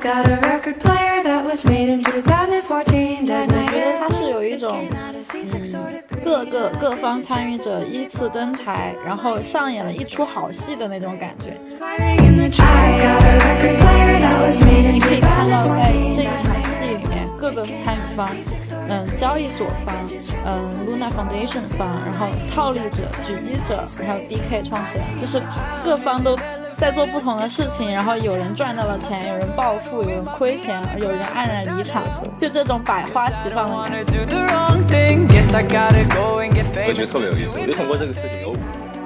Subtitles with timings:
[0.00, 3.20] got a record player that was made into the garden for me。
[3.20, 3.26] 我
[3.70, 4.88] 觉得他是有一种
[5.52, 11.54] 嗯，各个各方参与者依次登台，然后上演了一出好戏的那种感觉。
[11.80, 12.50] 嗯，
[14.90, 18.26] 你可以看到在这一场戏里面，各个参与方，
[18.88, 19.94] 嗯，交易所方，
[20.46, 25.42] 嗯，Luna Foundation 方，然后套利者、狙击者，然后 DK 创始人，就是
[25.84, 26.34] 各方都。
[26.80, 32.02] 在做不同的事情，然后有人赚到了钱，有人暴富，有人亏钱，有人黯然离场，
[32.38, 34.20] 就这种百花齐放的感觉。
[34.22, 34.26] 我
[36.94, 38.48] 觉得特别有意思，我就通过这个事情又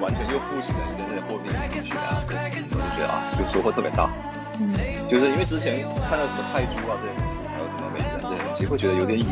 [0.01, 4.09] 完全又复习了一遍这些货币的学啊，我就觉得啊，这个收获特别大。
[4.57, 4.79] 嗯
[5.11, 9.29] 就是因为之前看到什么泰铢啊这些东西，还有什么美元这些东西，会觉得有点远，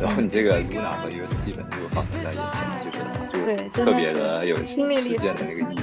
[0.00, 5.81] 然后你这个 Luna 和 US 基本身就放在眼前，就觉得就特别的有亲历历史事件的那个意义。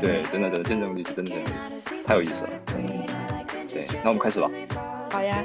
[0.00, 2.50] 对，真的真的见证历史，真的真的历史，太有意思了。
[2.76, 3.02] 嗯，
[3.68, 4.48] 对，那我们开始吧。
[5.10, 5.42] 好呀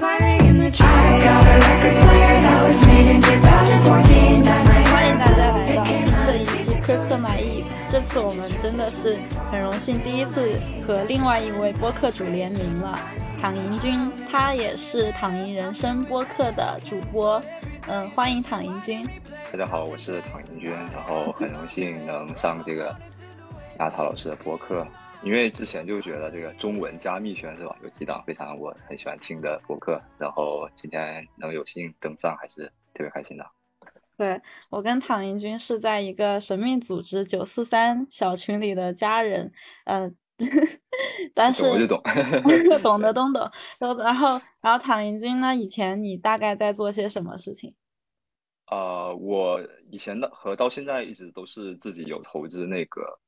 [0.00, 0.84] ，climbing in the tree.
[0.84, 7.64] I've got a record player that was made in 2014 that my 欢迎大家来到新的一期 Crypto Naive。
[7.90, 9.16] 这次我们真的是
[9.50, 12.98] 很荣幸，第一次和另外一位播客主联名了，
[13.40, 17.40] 躺赢君，他也是躺赢人生播客的主播。
[17.88, 19.04] 嗯，欢迎躺赢君。
[19.50, 22.96] 大家好，我是躺赢君，然后很荣幸能上这个
[23.80, 24.86] 亚涛老师的播客，
[25.22, 33.44] 因为之前就觉得这个中文加密圈是吧，有几档非常我很喜欢听的播客，然后今天能有幸登上，还是特别开心的。
[34.16, 39.50] 对我跟躺赢君是在一个神秘组织九四三小群里的家人，
[39.84, 40.08] 呃，
[41.34, 42.02] 但是懂我就懂
[42.82, 47.74] 懂的懂懂，然后然后然后躺赢君呢，以前你大概在做些什么事情？
[48.70, 53.18] 呃，我以前的和到现在一直都是自己有投资那个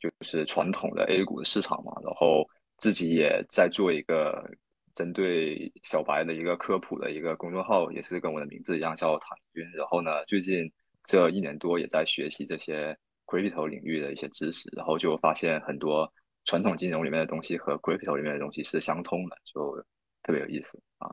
[0.00, 4.50] 就是传统的 A 股的市场嘛，然后自己也在做一个
[4.94, 9.62] 针对小白的一个科普的一个公众号，也是跟我的名字一样叫唐军。
[9.76, 10.72] 然后呢，最近
[11.04, 12.96] 这一年多也在学习这些
[13.26, 16.10] crypto 领域的一些知识，然后就发现很多
[16.44, 19.76] 传统金融里面的东西和 crypto 里面的东西是相通的，就
[20.22, 21.10] 特别有意思啊。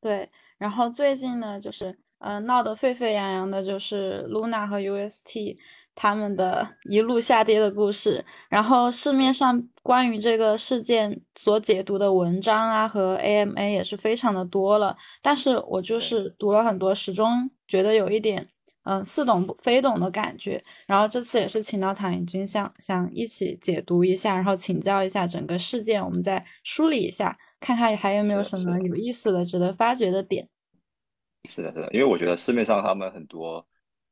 [0.00, 5.56] 对，然后最近呢，就是呃闹得沸沸扬扬的，就是 Luna 和 UST
[5.94, 8.24] 他们的一路下跌的故事。
[8.50, 18.48] 然后市面上关于这个事件所解读的文章啊和 AMA 也是非常的多了，但是我就是读了很多，始终觉得有一点
[18.84, 20.62] 嗯、呃似懂非懂的感觉。
[20.86, 30.48] 然后这次也是请到唐颖君想想一起解读一下，然后请教一下整个事件，我们再梳理一下，看看还有没有什么有意思的、值得发掘的点。
[31.50, 33.66] 是的，是的，因为我觉得市面上他们很多，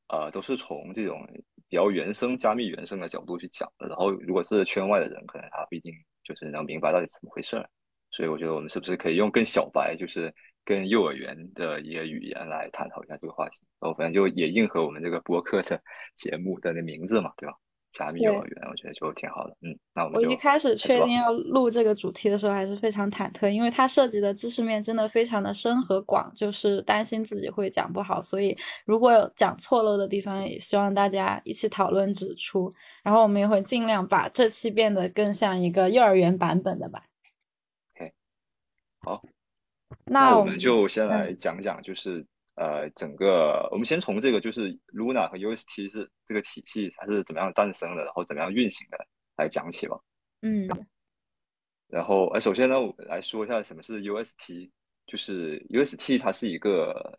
[0.09, 1.27] 呃，都是从这种
[1.67, 3.89] 比较原生、加密原生的角度去讲的。
[3.89, 7.71] 然后，如果是圈外的人，可能他不一定就是能明白到底怎么回事儿。
[8.11, 10.35] 所以，我觉得我们是不是可以用更小白，就是
[10.65, 13.61] 更幼儿园的一个语言来探讨一下这个话题？
[13.81, 15.81] 然后，反正就也应和我们这个播客的
[16.17, 17.55] 节目的那名字嘛，对吧？
[17.93, 19.55] 加密幼儿园，我觉得就挺好的。
[19.61, 28.57] 嗯，那我们我一开始确定要录这个主题的时候，还是非常忐忑，因为它涉及的知识面真的非常的深和广，就是担心自己会讲不好，所以
[28.87, 32.73] 如果有讲错漏的地方，也希望大家一起讨论指出。
[33.05, 37.05] 然后我们也会尽量把这期变得更像一个幼儿园版本的吧。
[37.95, 38.15] OK，
[39.03, 39.21] 好，
[40.05, 49.99] 那我们就先来讲讲，就是呃，整个我们先从这个就是 Luna 和 UST 是这个体系它是怎么样诞生的，然后怎么样运行的来讲起吧。
[50.43, 50.69] 嗯
[51.89, 54.71] 然后呃，首先呢，我来说一下什么是 UST，
[55.07, 57.19] 就是 UST 它是一个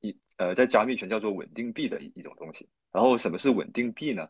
[0.00, 2.68] 一呃在加密圈叫做稳定币的一一种东西。
[2.92, 4.26] 然后什么是稳定币呢？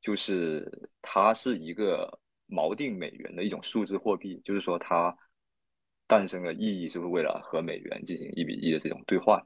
[0.00, 5.14] 就是它是一个锚定美元的一种数字货币，就是说它
[6.10, 9.40] 诞生的意义就是为了和美元进行一比一的这种兑换。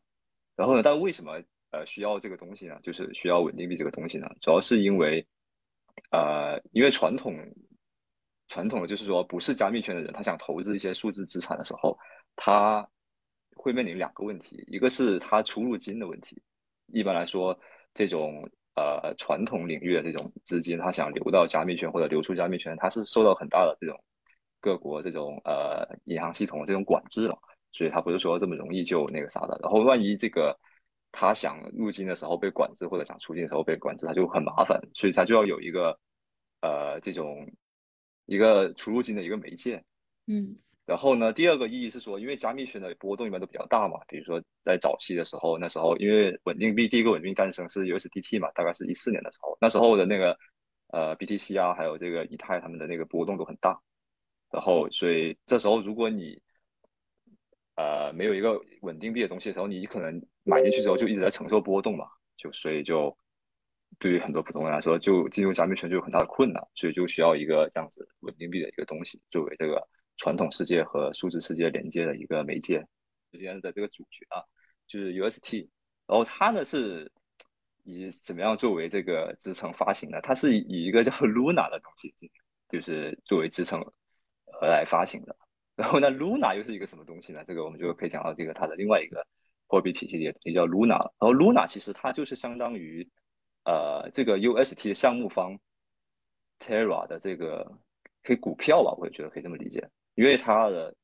[0.56, 1.42] 然后呢，但为什么
[1.72, 2.78] 呃需要这个东西呢？
[2.82, 4.26] 就是需要稳定币这个东西呢？
[4.40, 5.26] 主要是因为
[6.10, 7.36] 呃，因为传统
[8.48, 11.98] 传统的就是说，不是加密圈的人，他想投资一些数字资产的时候，
[12.34, 12.88] 他
[13.56, 16.42] 会面临两个问题，一个是他出入金的问题。
[16.92, 17.58] 一般来说，
[17.94, 24.00] 这种呃传统领域的这种资金，他想流到加密圈或者流出加密圈，他是受到很大的这种
[24.64, 27.36] 各国这种呃银行系统的这种管制了，
[27.70, 29.60] 所以他不是说这么容易就那个啥的。
[29.62, 30.58] 然后万一这个
[31.12, 35.98] 他想入境的时候被管制，或者想出境的时候被管制，他就很麻烦，所以他就要有一个
[36.62, 37.52] 呃这种
[38.24, 39.84] 一个出入境的一个媒介。
[40.26, 40.56] 嗯
[40.86, 50.38] 然后呢，第二个意义是说，因为加密圈的波动一般都比较大嘛，比如说在早期的时候，那时候因为稳定币第一个稳定币诞生是 USDT 嘛，大概是一四年的时候，那时候的那个
[50.88, 53.80] 呃 BTC 啊，还有这个以太，他们的那个波动都很大。
[54.54, 56.40] 然后，所以这时候如果你
[57.74, 62.06] 呃没有一个稳定币的东西的时候，你可能买进去之后就一直在承受波动嘛，
[62.36, 63.18] 就所以就
[63.98, 72.86] 对于很多普通人来说，就进入加密圈就有很大的困难，所以就需要一个这样子稳定币的一个东西作为这个传统世界和数字世界连接的一个媒介。
[73.32, 74.38] 之间的这个主角啊，
[74.86, 75.68] 就是 UST，
[76.06, 77.10] 然后它呢是
[77.82, 80.20] 以怎么样作为这个支撑发行的？
[80.20, 82.30] 它是以一个叫 Luna 的东西进，
[82.68, 83.84] 就是作为支撑
[84.60, 85.36] 而来发行的。
[85.76, 87.44] 然后呢，Luna 又是一个什么东西呢？
[87.46, 89.26] 这个我们就可以讲到这个它的另外一个
[89.66, 90.98] 货币体系里也叫 Luna。
[90.98, 93.08] 然后 Luna 其实它就是相当于
[93.64, 95.58] 呃这个 UST 的项目方
[96.60, 97.70] Terra 的这个
[98.22, 100.94] 可以股票吧，我也觉得可以这么理解，因为它的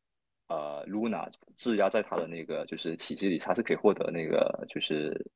[0.48, 5.30] 呃，Luna 质押在它的那个就是体系里，它是可以获得那个就是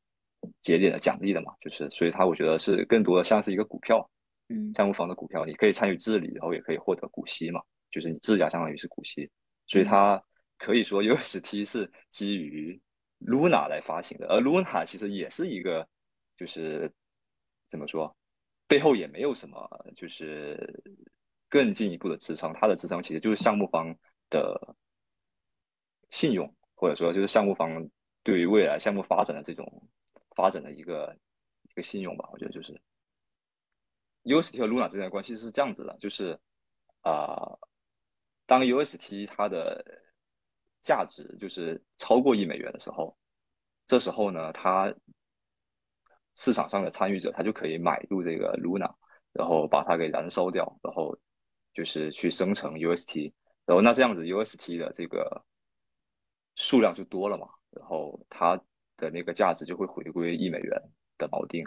[0.63, 4.09] 节点的奖励的嘛，就是所以它我觉得是更多的像是一个股票，
[4.49, 7.61] 嗯项目方的股票，你可以参与治理，然后也可以获得股息嘛，
[7.95, 9.31] 就是你质押相当于是股息，
[9.69, 10.25] 所以它
[10.59, 12.81] 可以说 UST 是基于
[13.21, 15.89] Luna 来发行的，而 Luna 其实也是一个
[16.37, 16.93] 就是
[17.69, 18.17] 怎么说，
[18.67, 20.83] 背后也没有什么就是
[21.49, 23.97] 更进一步的支撑，它的支撑其实就是项目方
[24.29, 24.77] 的。
[26.11, 27.91] 信用，或者说就是项目方
[28.23, 29.89] 对于未来项目发展的这种
[30.37, 31.17] 发展的一个
[31.63, 32.81] 一个信用吧，我觉得就是。
[34.23, 36.39] UST 和 Luna 之间的关系是这样子的，就是
[37.01, 37.59] 啊、
[38.47, 40.03] 当 UST 它的
[40.83, 43.17] 价值就是超过一美元的时候，
[43.87, 44.95] 这时候呢，它
[46.35, 48.95] 市场上的参与者他就可以买入这个 Luna，
[49.33, 51.17] 然后把它给燃烧掉，然后
[51.73, 53.33] 就是去生成 UST，
[53.67, 55.45] 然后那这样子 UST 的这个
[56.57, 58.61] 数量就多了嘛，然后它
[58.97, 60.83] 的那个价值就会回归一美元
[61.19, 61.65] 的锚定。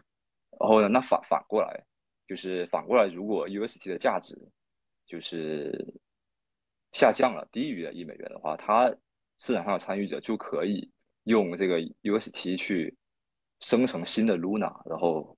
[0.60, 1.86] 然后呢，那反反过来
[2.28, 4.36] 就是反过来，如果 UST 的价值
[5.06, 6.00] 就是
[6.98, 8.90] 下降了，低于了一美元的话，它
[9.38, 10.92] 市场上的参与者就可以
[11.26, 12.98] 用这个 UST 去
[13.60, 15.38] 生成新的 Luna，然后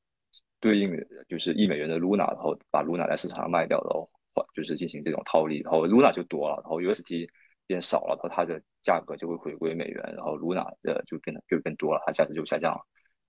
[0.61, 7.27] 对应的就是一美元的 Luna，然后把 Luna 在市场上卖掉，然后换就是进行这种套利，然后 Luna 就多了，然后 UST
[7.67, 12.79] 变少了，然后它的价格就会回归美元，然后 Luna 的就变得就变多了，它价值就下降了，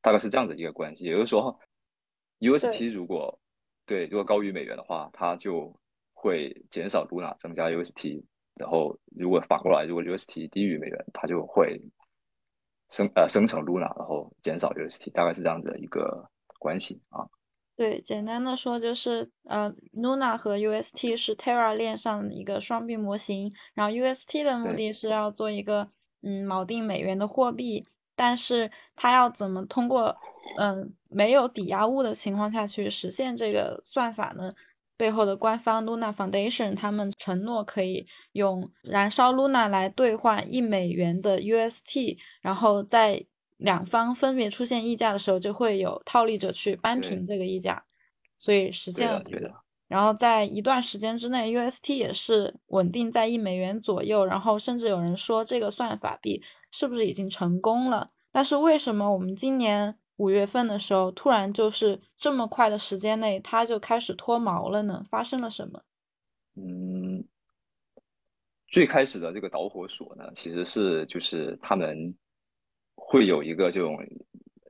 [0.02, 1.02] 大概是这样子一个关系。
[1.02, 1.58] 也就是说
[2.38, 3.40] ，UST 如果
[3.86, 5.80] 对如果高于美元的话，它就
[6.20, 8.22] 会减少 Luna，增加 UST，
[8.54, 11.80] 然后如果反过来，如果 UST 低于美元，它就会
[12.90, 16.28] 生呃生成 Luna，然后减少 UST，大概是这样子的一个
[16.58, 17.26] 关系啊。
[17.74, 25.88] 对，简单的说就是，呃，Luna 和 UST 是 Terra 链上的一个双币模型，然后 UST 的目的是要做一个
[26.20, 30.14] 嗯锚定美元的货币，但是它要怎么通过
[30.58, 34.52] 嗯没有抵押物的情况下去实现这个算法呢？
[35.00, 43.24] 背后的官方 Luna Foundation 他们承诺可以用燃烧 Luna 来兑换一美元的 UST，然后在
[43.56, 47.82] 两方分别出现溢价的时候，就会有套利者去扳平这个溢价，
[48.36, 49.50] 所以实，现了这个。
[49.88, 58.10] 然后在一段时间之内，UST 也是稳定在一美元左右，然后甚至有人说这个算法币是不是已经成功了？
[58.30, 65.02] 但是为什么我们今年五月份的时候，突然就是这么快的时间内，它就开始脱毛了呢？
[65.08, 65.82] 发生了什么？
[66.56, 67.24] 嗯，
[68.66, 72.14] 最开始的这个导火索呢，其实是就是他们
[72.96, 73.96] 会有一个这种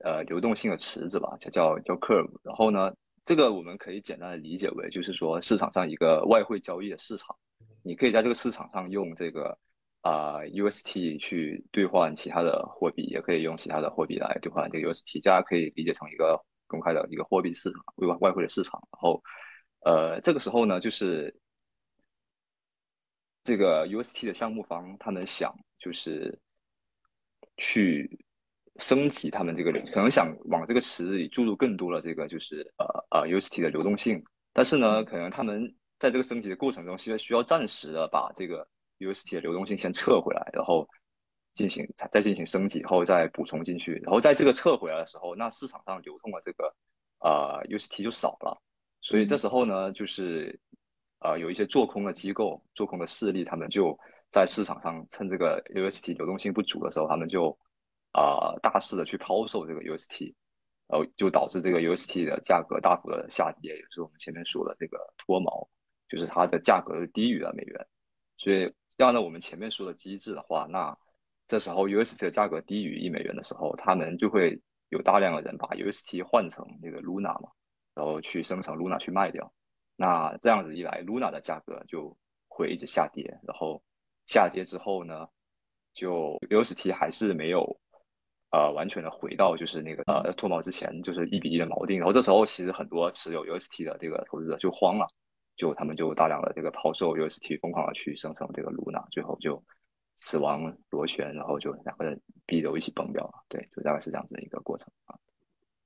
[0.05, 2.31] 呃流动性的池子吧，叫叫叫 curve。
[2.45, 7.35] 然后呢，这个我们可以简单的理解为就是说市场上一个外汇交易的市场，
[7.83, 9.59] 你可以在这个市场上用这个
[10.03, 18.81] 啊、UST 去兑换其他的货币，也可以用其他的货币来兑换这个 UST，大家可以理解成一个公开的一个货币市场，外外汇的市场。
[18.93, 19.23] 然后
[19.85, 21.39] 呃，这个时候呢，就是
[23.45, 26.39] 这个 UST 的项目方他们想就是
[27.57, 28.25] 去
[28.77, 34.23] 升级他们这个流，可能想往这个池子里注入更多的这个就是呃呃 UST 的流动性，
[34.55, 38.67] 但是呢，可能他们在这个升级的过程中，需要需要暂时的把这个
[39.01, 40.89] UST 的流动性先撤回来，然后
[41.55, 46.75] 进行再再进行升级后再补充进去，然后在这个撤回来的时候，那市场上流通的这个
[47.19, 48.61] 呃 UST 就少了，
[49.01, 50.59] 所以这时候呢，就是
[51.21, 53.99] 呃有一些做空的机构、做空的势力，他们就
[54.31, 57.57] 在市场上趁这个 UST 流动性不足的时候，他们就
[58.13, 60.35] 啊、大肆的去抛售这个 UST，
[60.89, 65.69] 然后就导致这个 UST 的价格大幅的下跌，也就是我们前面说的这个脱锚，
[66.09, 67.87] 就是它的价格低于了美元。
[68.37, 68.73] 所以
[69.07, 70.97] 按照我们前面说的机制的话，那
[71.49, 77.51] 这时候 UST 的价格低于一美元的时候，他们就会有大量的人把 UST 换成那个 Luna 嘛，
[77.95, 79.53] 然后去生成 Luna 去卖掉。
[79.97, 82.17] 那这样子一来，Luna 的价格就
[82.49, 83.83] 会一直下跌，然后
[84.27, 85.29] 下跌之后呢，
[85.93, 87.81] 就 UST 还是没有
[88.51, 91.99] 呃完全的回到就是那个呃脱锚之前就是一比一的锚定。
[91.99, 95.07] 然后这时候其实很多持有 UST 的这个投资者就慌了，
[95.57, 99.63] 就他们就大量的这个抛售 UST，疯狂的去生成这个 Luna，最后就
[100.19, 103.33] 死亡螺旋，然后就两个人逼都一起崩掉了。
[103.49, 105.17] 对，就大概是这样子的一个过程啊。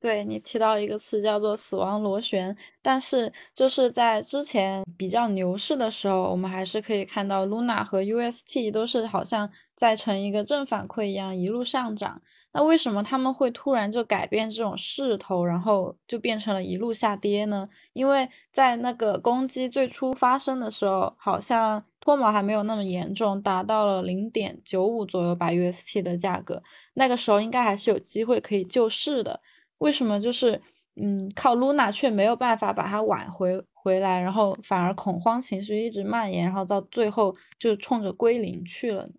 [0.00, 12.20] 对你提到一个词叫做“死亡螺旋”，但是就是在之前比较牛市的时候，我们还是可以看到 Luna 和 UST 都是好像在呈一个正反馈一样一路上涨。
[12.56, 17.68] 那为什么他们会突然就改变这种势头，然后就变成了一路下跌呢？
[17.94, 26.62] 因为在那个攻击最初发生的时候，好像脱锚还没有那么严重，达到了零点九五左右吧 UST 的价格，
[26.94, 29.40] 那个时候应该还是有机会可以救市的。
[29.78, 30.60] 为什么就是
[30.94, 39.12] 嗯靠 Luna 却没有办法把它挽回回来，然后反而恐慌情绪一直蔓延，然后到最后就冲着归零去了呢？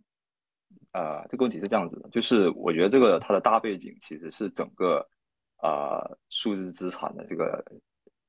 [0.95, 5.05] 呃，这个问题是这样子的，就是我觉得这个它的大背景其实是整个
[5.61, 7.61] 呃数字资产的这个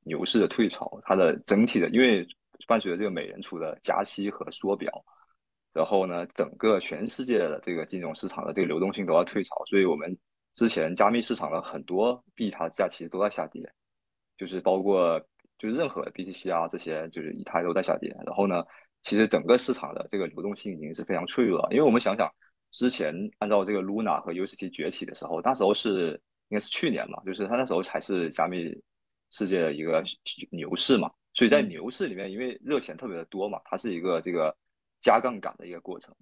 [0.02, 2.26] 牛市的退潮，它的整体的，因为
[2.66, 4.90] 伴随着这个美联储的加息和缩表，
[5.72, 10.18] 然后呢，整个全世界的这个金融市场的这个流动性都要退潮，所以我们。
[10.58, 13.70] 之前加密市场的很多币，它价其实都在下跌，
[14.38, 15.20] 就是包括
[15.58, 18.16] 就是任何 BTC 啊这些，就是以太都在下跌。
[18.24, 18.64] 然后呢，
[19.02, 21.68] 其实整个市场的这个流动性已经是非常脆弱了。
[21.72, 22.32] 因为我们想想，
[22.76, 28.70] 之前按照这个 Luna 和 UST 崛起的时候，那时候是应该是去年嘛，就是它那时候才是加密
[29.30, 30.04] 世界的一个
[30.50, 31.10] 牛市嘛。
[31.32, 34.54] 所以在牛市里面，因为热钱特别的多嘛，它是一个这个
[35.00, 36.14] 加杠杆的一个过程。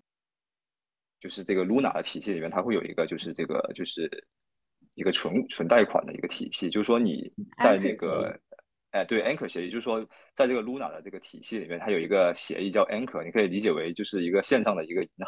[1.18, 4.08] 就是这个 Luna 的体系里面，它会有一个，就是这个，就是
[4.94, 6.70] 一个纯纯贷款的一个体系。
[6.70, 8.38] 就是说你在那个，
[8.92, 15.26] 哎，对，Anchor 协议，就是说在这个 Luna 的这个体系里面，它有一个协议叫 Anchor，你可以理解为就是一个线上的一个银行。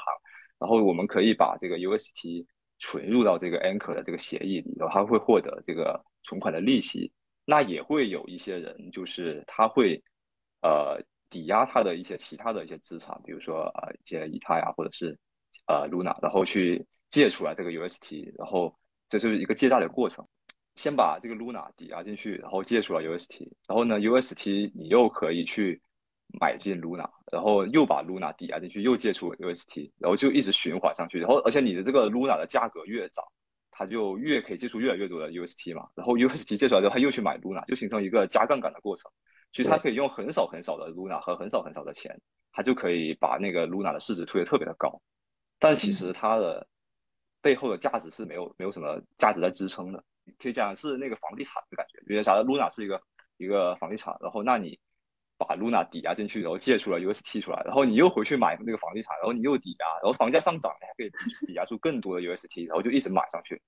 [0.59, 2.47] 然后我们可以把这个 UST
[2.79, 7.13] 存入到这个 Anchor 的这个协议里，然后它会获得这个存款的利息。
[7.45, 10.03] 那也会有一些人，就是他会
[10.63, 15.19] 呃抵押他的一些其他的一些资产，比如说呃一些以太啊，或者是。
[15.69, 20.29] 呃，Luna，然后去借出来这个 UST，然后这就是一个借贷的过程。
[20.75, 25.81] 先把这个 Luna 抵押进去，然后借出来 UST，然后呢，UST 你又可以去
[26.41, 31.19] 买进 Luna，然后又把 Luna 抵押进去，又借出 UST，然后就一直循环上去。
[31.19, 33.25] 然后而且你的这个 Luna 的价格越涨，
[33.71, 35.89] 它就越可以借出越来越多的 UST 嘛。
[35.95, 39.11] 然后 UST 借出来之后，它又去买 Luna，就形成一个加杠杆的过程。
[39.53, 42.21] 其实它可以用很少很少的 Luna 和很少很少的钱，
[42.53, 45.01] 它就可以把那个 Luna 的市值推得特别的高。
[45.59, 46.67] 但其实它的
[47.41, 50.05] 背后的价值是没有没有什么价值在支撑的，
[50.39, 52.03] 可以讲是那个房地产的感觉。
[52.07, 53.01] 比如啥，Luna 是一个
[53.39, 54.79] 一个房地产，然后那你
[55.39, 61.11] 把 Luna 抵押进去，然后借出来 UST 出来，然后你又回去买那个房地产，然后你又抵押，然后房价上涨，你还可以
[61.47, 63.61] 抵押出更多的 UST，然后就一直买上去，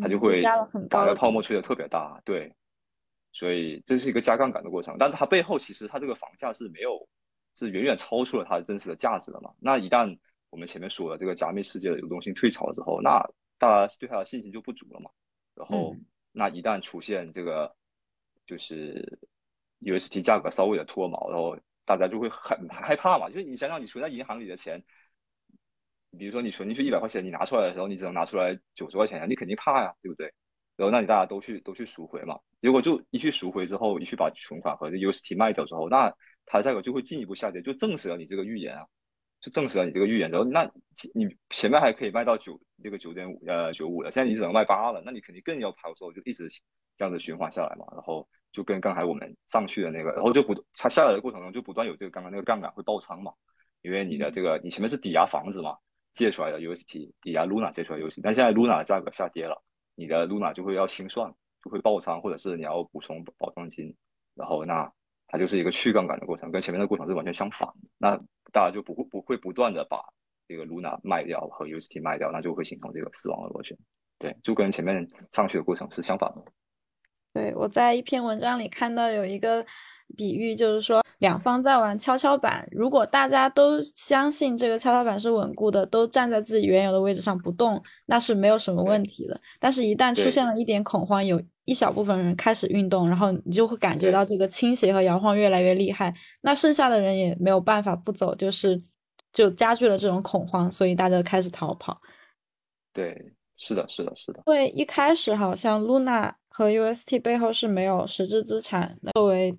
[0.00, 0.42] 它就会
[0.88, 2.20] 把那个泡沫吹得特别大。
[2.24, 2.54] 对，
[3.32, 7.08] 所以这是一个加杠杆的过程，但它背后其实它这个房价是没有，
[7.54, 9.52] 是远远超出了它的真实的价值的嘛。
[9.58, 13.22] 那一旦我们前面说的这个加密世界的流动性退潮之后，那
[13.58, 15.10] 大家对它的信心就不足了嘛。
[15.54, 15.94] 然后，
[16.32, 17.76] 那一旦出现这个
[18.46, 19.18] 就是
[19.80, 23.28] UST 价格稍微的脱锚，然后大家就会很害怕嘛。
[23.28, 24.82] 就是你想想，你存在银行里的钱，
[26.18, 30.32] 比如说你存进去一百块钱，你拿出来的时候，你只能拿出来九十块钱呀，你肯定怕呀，对不对？
[30.76, 32.38] 然后，那你大家都去都去赎回嘛。
[32.60, 36.14] 结果就一去赎回之后，一去把存款和 UST 卖掉之后，那
[36.46, 38.86] 它的价格就会进一步下跌，就证实了你这个预言啊。
[39.40, 40.70] 就证实了你这个预言，然后那
[41.14, 46.46] 你前面还可以卖到九这个九点五呃九五了，现在你只能卖八了，那你肯定更要抛售，就一直
[46.98, 47.86] 这样子循环下来嘛。
[47.92, 53.32] 然后就跟刚才我们上去的那个，然后就不它下来的过程中就不断有这个刚刚那个杠杆会爆仓嘛，
[53.82, 55.76] 因为你的这个你前面是抵押房子嘛，
[56.12, 59.62] 借出来的 UST 抵押 Luna 借出来 UST，但现在 Luna 的价格下跌了，
[59.94, 63.94] 你的 Luna 就会要清算，就会爆仓，或者是你要补充保证金，
[64.34, 64.92] 然后那。
[65.32, 67.88] 它就是一个去杠杆的过程，跟前面的过程是完全相反的。
[67.98, 68.16] 那
[68.50, 70.02] 大家就不会不会不断的把
[70.48, 73.78] 这个 Luna 卖掉和 UST 卖掉，那就会形成这个死亡的螺旋。
[74.18, 76.42] 对，就跟前面上去的过程是相反的。
[77.32, 79.64] 对，我在一篇文章里看到有一个
[80.16, 89.40] 比喻，就是说两方在玩跷跷板，如果大家都相信这个跷跷板是稳固的，都站在自己原有的位置上不动，那是没有什么问题的。
[89.60, 98.82] 但是，一旦出现了一点恐慌，有一小部分人开始运动，然后你就会感觉到这个倾斜和摇晃越来越厉害，那剩下的人也没有办法不走，就是
[99.32, 102.00] 就加剧了这种恐慌，所以大家开始逃跑。
[102.92, 104.42] 对，是的，是的，是的。
[104.44, 109.58] 对，一开始好像 Luna 和 UST 背后是没有实质资产作为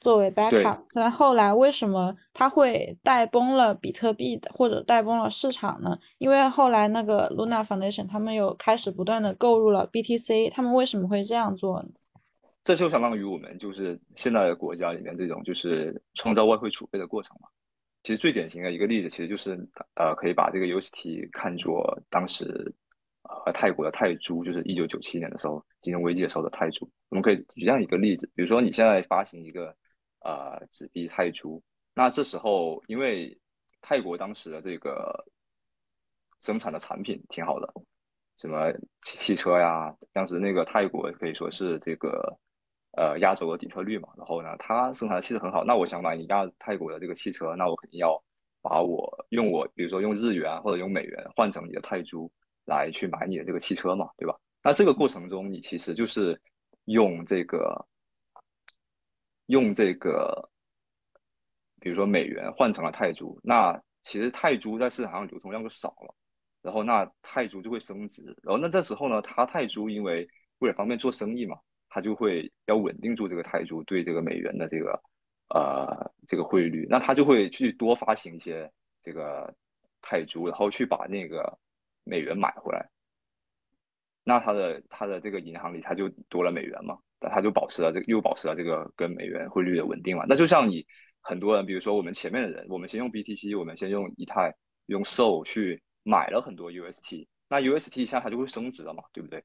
[0.00, 5.98] 作为 backup，但后来为什么它会带崩了比特币的或者带崩了市场呢？
[6.16, 11.88] 因为后来那个 Luna Foundation 他们有开始不断的购入了 BTC，他们为什么会这样做呢？
[12.64, 17.48] 这就相当于我们就是现在的国家里面这种就是创造外汇储备的过程嘛。
[18.02, 19.50] 其实最典型的一个例子，其实就是
[19.96, 22.74] 呃，可以把这个 UST 看作当时
[23.46, 26.90] 呃泰国的泰铢，就是一九九七年的时候金融危机的时候的泰铢。
[27.08, 29.74] 我们可以举这样一个例子，比如说你现在发行一个
[30.20, 31.62] 呃纸币泰铢，
[31.94, 33.38] 那这时候因为
[33.80, 35.24] 泰国当时的这个
[36.40, 37.72] 生产的产品挺好的，
[38.36, 38.72] 什么
[39.02, 42.38] 汽汽车呀，当时那个泰国可以说是这个
[42.92, 48.22] 呃亚洲的底特律嘛，然后呢，它生产的汽车很好，那我想买你亚泰国的这个汽车，那我肯定要
[48.62, 52.30] 把我用我比如说用日元或者用美元换成你的泰铢
[52.64, 54.38] 来去买你的这个汽车嘛，对吧？
[54.62, 56.40] 那这个过程中，你其实就是
[56.84, 57.86] 用这个
[59.46, 60.50] 用这个，
[61.80, 66.14] 比如说美元换成了泰铢，那其实泰铢在市场上流通量就少了。
[66.62, 71.56] 然后那泰铢就会升值，然后那这时候呢，它泰铢因为为了方便做生意嘛，
[71.88, 75.02] 它就会要稳定住这个泰铢对这个美元的这个
[75.48, 78.70] 呃这个汇率，那它就会去多发行一些
[79.02, 79.54] 这个
[80.02, 81.58] 泰铢，然后去把那个
[82.04, 82.88] 美元买回来，
[84.24, 90.86] 那他的他的这个银行里他就多了美元嘛，那他就保持了这个又保持了这个跟美元汇率的稳定嘛，那就像你
[91.20, 94.54] 很多人，比如说我们前面的人，我们先用 BTC，我们先用以太
[94.86, 95.82] 用 SOL 去。
[96.02, 99.44] 买了很多 UST，那 UST 现在它就会升值了嘛，对不对？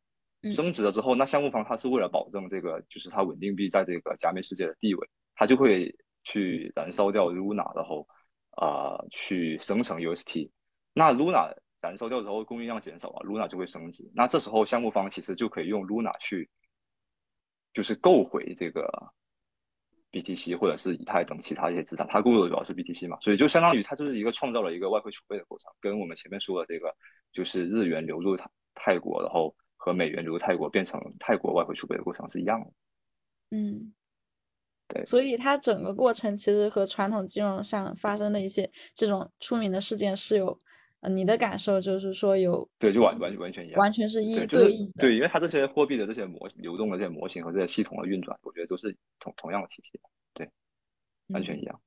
[0.50, 5.94] 升值了之后，那项目方它是为了保证这个就是它稳定币在这个加密世界的地位，它就会
[6.24, 8.08] 去燃烧掉 Luna，然后
[8.52, 10.50] 啊去生成 UST。
[10.94, 11.54] 那 Luna
[11.86, 14.10] 燃烧掉之后，供应量减少啊，Luna 就会升值。
[14.14, 16.50] 那这时候项目方其实就可以用 Luna 去
[17.74, 19.14] 就是购回这个。
[20.12, 26.96] BTC 或者是以太等其他一些资产，它购入的主要是 BTC 嘛，所以就相当于它就是一个创造了一个外汇储备的过程，跟我们前面说的这个
[27.34, 32.68] 就是日元流入泰泰国，然后和美元流入泰国变成泰国外汇储备的过程是一样的。
[33.50, 33.94] 嗯，
[34.88, 40.58] 对，所以它整个过程其实和传统金融上发生的一些这种出名的事件是有，呃，
[41.10, 50.00] 你的感受就是说有对，就完完完全一样，完全是一对应的，对，因为它这些货币的这些模流动的这些模型和这些系统的运转，我觉得都是同同样的体系。
[50.34, 50.50] 对
[51.28, 51.80] 完全一样，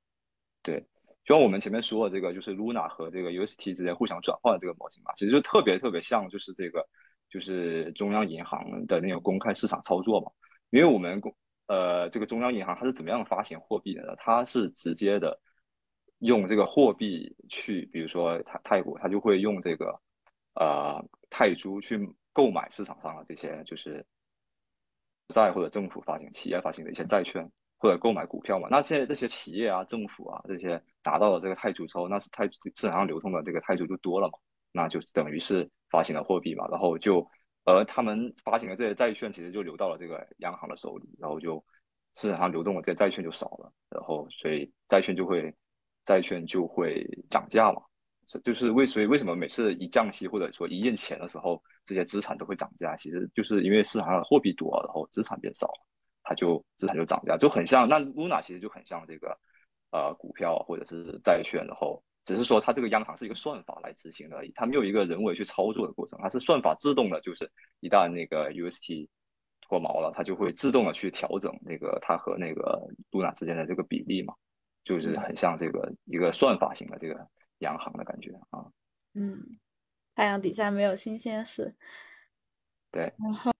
[0.63, 0.81] 对，
[1.25, 6.87] 就像我们前面说的这个，就是 Luna 和这个 UST 之间互相转换的这个模型嘛，其实就特别特别像，就是这个
[7.29, 10.31] 就是中央银行的那种公开市场操作嘛。
[10.71, 11.35] 因为我们公
[11.67, 14.15] 呃这个中央银行它是怎么样发行货币的呢？
[14.17, 15.39] 它是直接的
[16.19, 20.01] 用这个货币去，比如说泰泰国，它就会用这个
[20.55, 21.99] 呃泰铢去
[22.33, 24.05] 购买市场上的这些就是
[25.29, 27.51] 债或者政府发行、企业发行的一些债券。
[27.81, 34.37] 或者购买股票嘛，那现在这些企业啊、政府啊这些拿到了这个泰铢之后，那是泰市场上流通的这个泰铢就多了嘛，
[34.73, 37.25] 那就等于是发行了货币嘛，然后就
[37.65, 41.65] 而他们发行的这些债券其实就流到了这个央行的手里，然后就
[42.17, 45.55] 市场上流动的这些债券就少了，然后所以债券就会
[46.09, 47.83] 债券就会涨价嘛，
[48.43, 55.87] 就是为所以为什么每次一降息或者说一印钱的时候，这些资产都会涨价，其实就是因为市场上的货币多，然后资产变少了。
[56.23, 59.39] 它就资产就涨价，就很像那 Luna 其实就很像这个
[59.91, 69.09] 呃股票或者是债券，然后只是说它这个央行是一个算法来执行而已，它没有一个人为去操作的过程，它是算法自动的，就是一旦那个 UST
[69.61, 72.79] 脱毛了，它就会自动的去调整那个它和那个
[73.11, 74.35] Luna 之间的这个比例嘛，
[74.85, 78.67] 就是很像这个一个算法型的这个洋行的感觉啊。
[79.15, 79.59] 嗯，
[80.15, 81.75] 太阳底下没有新鲜事。
[82.91, 83.13] 对。
[83.19, 83.53] 然后。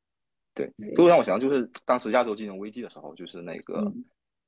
[0.55, 3.93] 对，都让我想到就是当时亚洲金融危机的时候，就是那个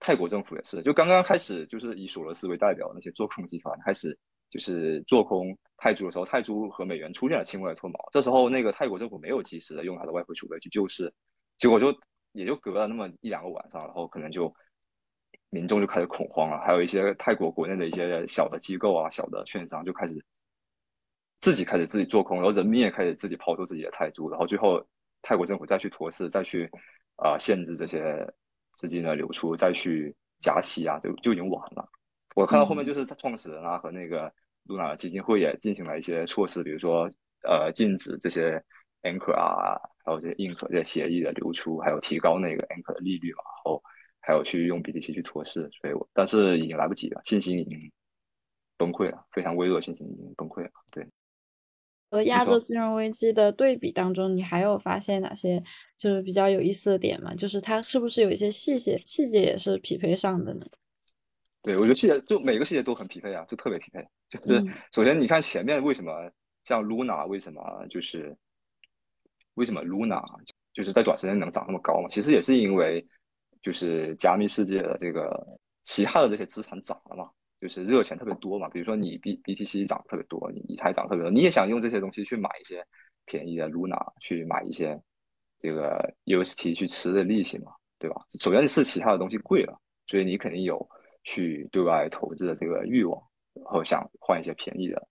[0.01, 4.19] 泰国政府也是，就刚刚开始就是以索罗斯为代表那些做空集团开始
[4.51, 11.15] 就是做空泰铢的时候，泰铢和美元出现了轻微的脱锚，这时候那个泰国政府没有及时的用它的外汇储备去救市，
[11.59, 11.97] 结果就
[12.33, 14.53] 也就隔了那么一两个晚上，然后可能就
[15.51, 20.25] 民众就开始恐慌了，还有一些泰国国内的一些小的机构啊、小的券商就开始
[21.41, 24.85] 自己开始自己做空，然后人民也开始自己抛出自己的泰铢，然后最后。
[25.23, 26.67] 泰国政府再去托市，再去
[27.17, 28.27] 啊限制这些
[28.73, 31.87] 资金的流出，再去加息啊，就就已经晚了。
[32.35, 34.33] 我看到后面就是创始人啊和那个
[34.65, 37.07] 露娜基金会也进行了一些措施，比如说
[37.43, 38.65] 呃禁止这些
[39.03, 43.83] anchor 啊，还有这些 ink 这些协议的流出，还有提高那个 anchor 的利率嘛，然后
[44.21, 45.69] 还有去用 BTC 去托市。
[45.73, 47.91] 所以，我但是已经来不及了，信心已经
[48.77, 50.71] 崩溃了，非常微弱的信心已经崩溃了。
[50.93, 51.07] 对。
[52.13, 55.63] 和亚洲金融危机的对比当中，你还有发现哪些
[55.97, 57.33] 就是比较有意思的点吗？
[57.37, 60.67] 就是它是不是有一些细节细节也是匹配上的呢？
[61.63, 64.05] 对，我觉得细节就每个细节都很匹配啊，就特别匹配。
[64.29, 66.29] 就是嗯首先你看前面为什么
[66.65, 68.37] 像 Luna 为什么就是
[69.55, 70.21] 为什么 Luna
[70.73, 72.09] 就是在短时间能涨那么高嘛？
[72.09, 73.07] 其实也是因为
[73.63, 78.69] 就是加密世界的这个其他的这些资产涨了嘛，就是热钱特别多嘛。
[78.69, 82.87] 比如说你 B BTC 涨特别多，你以太涨特别多，你也想用这些东西去买一些
[83.27, 85.01] 便宜的 Luna，去买一些
[85.59, 88.17] 这个 UST 去吃的利息嘛，对吧？
[88.41, 90.89] 首先是其他的东西贵了，所以你肯定有
[91.25, 93.23] 去对外投资的这个欲望，
[93.55, 95.07] 然后想换一些便宜的、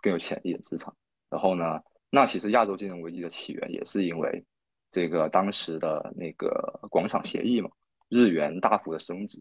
[0.00, 0.92] 更有潜力的资产。
[1.30, 1.80] 然后呢，
[2.10, 4.44] 那其实亚洲金融危机的起源也是因为
[4.90, 7.70] 这个当时的那个广场协议嘛，
[8.08, 9.38] 日元大幅的升值，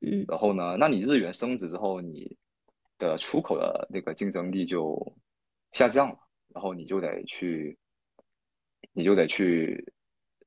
[0.00, 0.24] 嗯。
[0.28, 2.36] 然后呢，那你日元升值之后，你
[2.98, 5.16] 的出口的那个竞争力就
[5.72, 6.18] 下降了，
[6.54, 7.76] 然后你就得去，
[8.92, 9.92] 你就得去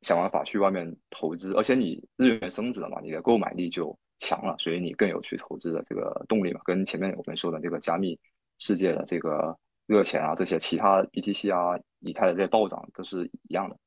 [0.01, 8.17] 想办法去外面投资，而且你日元升值了嘛，你的购买力就强了，所以你更有去投资的这个动力嘛，跟前面我们说的这个加密
[8.59, 13.77] 世界的这个热钱啊，这些其他 BTC 啊、以太的这些暴涨都是一样的。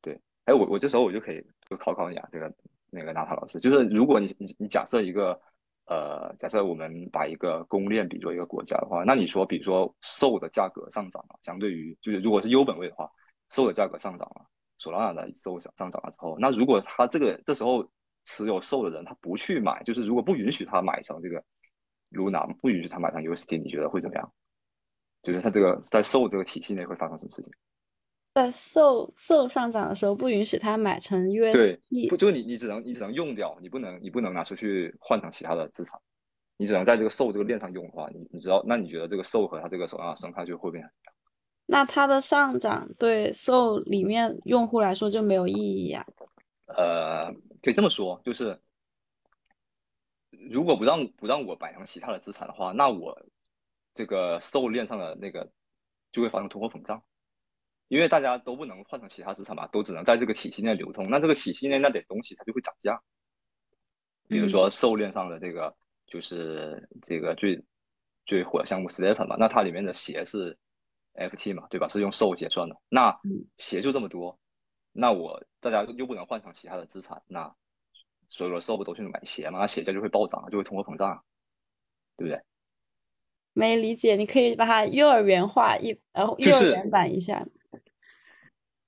[0.00, 2.50] 对，哎，我我这时候我就可以就考考你啊，这个
[2.94, 5.38] 那个娜塔老师，就是如果你你你假设一个
[5.86, 13.10] 呃，假设我们把一个公链比作一个国家的话，那你说，比如说售的价格上涨了，相对于就是如果是优本位的话
[13.50, 14.46] 售的价格上涨了
[14.78, 17.86] ，Solana 的售上涨了之后，那如果他这个这时候
[18.24, 21.44] 持有售的人他不去买，就是如果不允许他买成这个
[22.10, 24.32] Luna，不允许他买成 UST，你觉得会怎么样？
[25.22, 27.50] 就是他这个在售这个体系内会发生什么事情？
[28.34, 36.00] 在 SO SO 上涨的时候，不允许它买成对，UST 不，就是你你只能你只能用掉，你不能你不能拿出去换成其他的资产，
[36.56, 41.14] 你只能在这个 SOL 这个链上用的话，你你知道，那你觉得这个 SOL 和它这个手上的生态就会变成怎样？
[41.66, 46.04] 那它的上涨对 SO 里面用户来说就没有意义呀、
[46.66, 48.60] 呃，可以这么说，就是
[50.50, 53.24] 如果不让不让我摆成其他的资产的话，那我
[53.94, 55.48] 这个 SOL 链上的那个
[56.10, 57.02] 就会发生通货膨胀，
[57.88, 61.08] 因为大家都不能换成其他资产嘛，都只能在这个体系内流通。
[61.10, 63.00] 那这个体系内那点东西它就会涨价，
[64.28, 65.74] 比如说 SOL 链上的这个
[66.06, 67.62] 就是这个最
[68.24, 70.56] 最火的项目 Stepn 嘛，那它里面的鞋是
[71.14, 71.86] FT 嘛，对吧？
[71.88, 74.38] 是用 SOL 结算的，那嗯鞋就这么多，
[74.92, 77.54] 那我大家又不能换成其他的资产，那
[78.28, 79.58] 所有的 SOL 不都去买鞋嘛？
[79.58, 81.22] 那鞋价就会暴涨，就会通货膨胀啊，
[82.16, 82.42] 对不对？
[83.52, 87.46] 没理解，你可以把它幼儿园化一呃就是幼儿园版一下。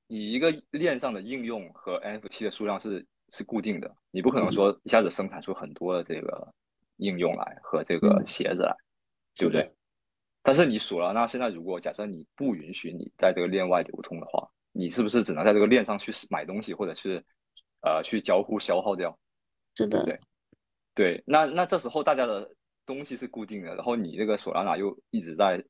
[0.09, 4.43] 你一个链上的应用和 NFT 的数量是是固定的，你不可嗯。
[4.43, 6.53] 能说一下子生产出很多的这个
[6.97, 8.27] 应用来和这个嗯。
[8.27, 8.77] 鞋子来，
[9.37, 9.73] 对不对？
[10.43, 17.25] 但是你索拉那现在如果假设你不允许你在这个链外流通的话，你是不是只能在这个链上去买东西，或者是
[17.81, 19.19] 呃去交互消耗掉？
[19.75, 20.21] 是的，对
[20.95, 22.55] 对，那那这时候大家的
[22.87, 25.63] 东西是固定的，然后你这个索拉纳又一直在，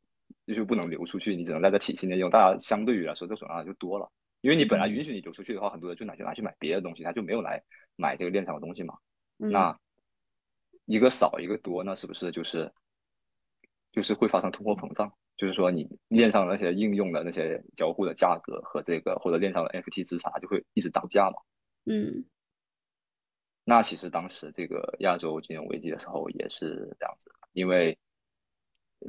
[0.47, 4.09] 就是不能流出去，你只能在这体系内用，大家相对于来说，这索拉纳就多了，
[4.41, 7.63] 因为你本来嗯允许你流出去的话，很多人就拿去拿去买别的东西，他就没有来
[7.97, 8.95] 买这个链上的东西嘛。
[9.39, 9.79] 嗯，那
[10.85, 12.73] 一个少一个多，那是不是就是
[13.93, 15.13] 就是会发生通货膨胀？
[15.37, 21.37] 就是说你链上的那些应用的那些交互的价格和这个或者链上的 NFT 资产，它就会一直涨价嘛。
[21.85, 22.25] 嗯
[23.65, 27.99] 那其实当时这个亚洲金融危机的时候也是这样子，因为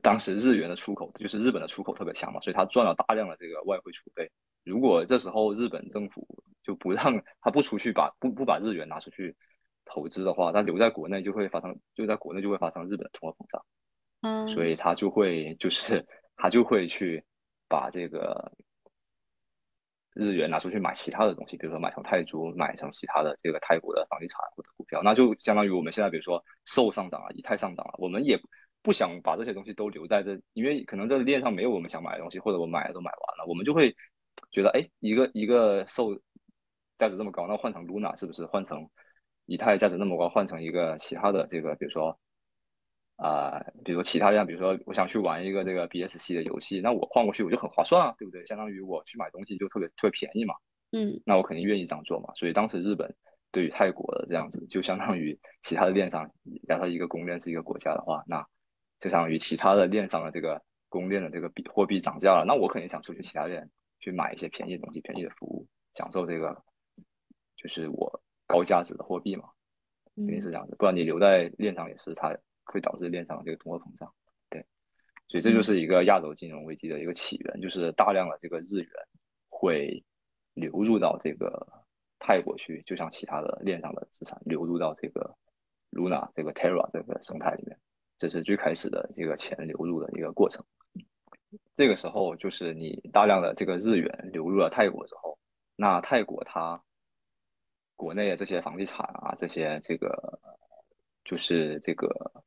[0.01, 4.29] 当时日元的出口就是日本的出口特别强嘛，所以他赚了大量的这个外汇储备。
[4.67, 6.27] 如果这时候日本政府
[6.63, 9.35] 就不让他不出去把不不把日元拿出去
[9.85, 13.65] 投资的话，他留在国内就会发生就在国内就会发生日本的通货膨胀，
[14.21, 17.23] 嗯，所以他就会就是他就会去
[17.69, 18.51] 把这个
[20.13, 28.37] 日元拿出去买其他的东西，比如说买成泰铢，买成其他的这个泰国的房地产或者股票，那就相当于我们现在比如说寿上涨了，以太上涨了，我们也
[28.81, 33.95] 不想把这些东西都留在这，因为可能这链上没有我们想买的东西，或者我买的都买完了，我们就会
[34.51, 36.15] 觉得，哎，一个一个受
[36.97, 38.89] 价值这么高，那换成 Luna 是不是换成
[39.45, 42.19] 以太价值那么高，换成一个其他的这个，比如说。
[43.19, 48.45] 啊、比如说其他样，比如说我想去玩一个这个 BSC 的游戏，那我换过去我就很划算啊，对不对？
[48.45, 50.53] 相当于我去买东西就特别特别便宜嘛，
[50.91, 52.31] 嗯那我肯定愿意这样做嘛。
[52.35, 53.15] 所以当时日本
[53.51, 56.29] 对于泰国的这样子，就相当于其他的链上，
[56.67, 58.45] 假设一个公链是一个国家的话，那
[58.99, 63.67] 就相当于其他的链上的这个公链的这个比货币涨价了，那我肯定想出去其他链
[63.99, 66.63] 去买一些便宜的东西、便宜的服务，享受这个
[67.55, 69.49] 就是我高价值的货币嘛。
[70.15, 74.11] 肯定是嗯这样子，不然你留在链上也是，它会导致链上的这个通货膨胀。
[74.49, 74.65] 对，
[75.27, 78.91] 所以这就是一个亚洲金融危机的一个起源，就是大量的这个日元
[79.47, 80.03] 会
[80.55, 81.67] 流入到这个
[82.17, 85.37] 泰国去，就像其他的链上的资产流入到这个
[85.91, 87.79] Luna 这个 Terra 这个生态里面，
[88.17, 90.65] 这是最开始的这个钱流入的一个过程。
[91.75, 95.37] 这个时候就是你大量的这个日元流入了泰国之后，
[95.75, 96.81] 那泰国它
[97.95, 100.39] 国内的这些房地产啊，这些这个
[101.23, 102.43] 就是这个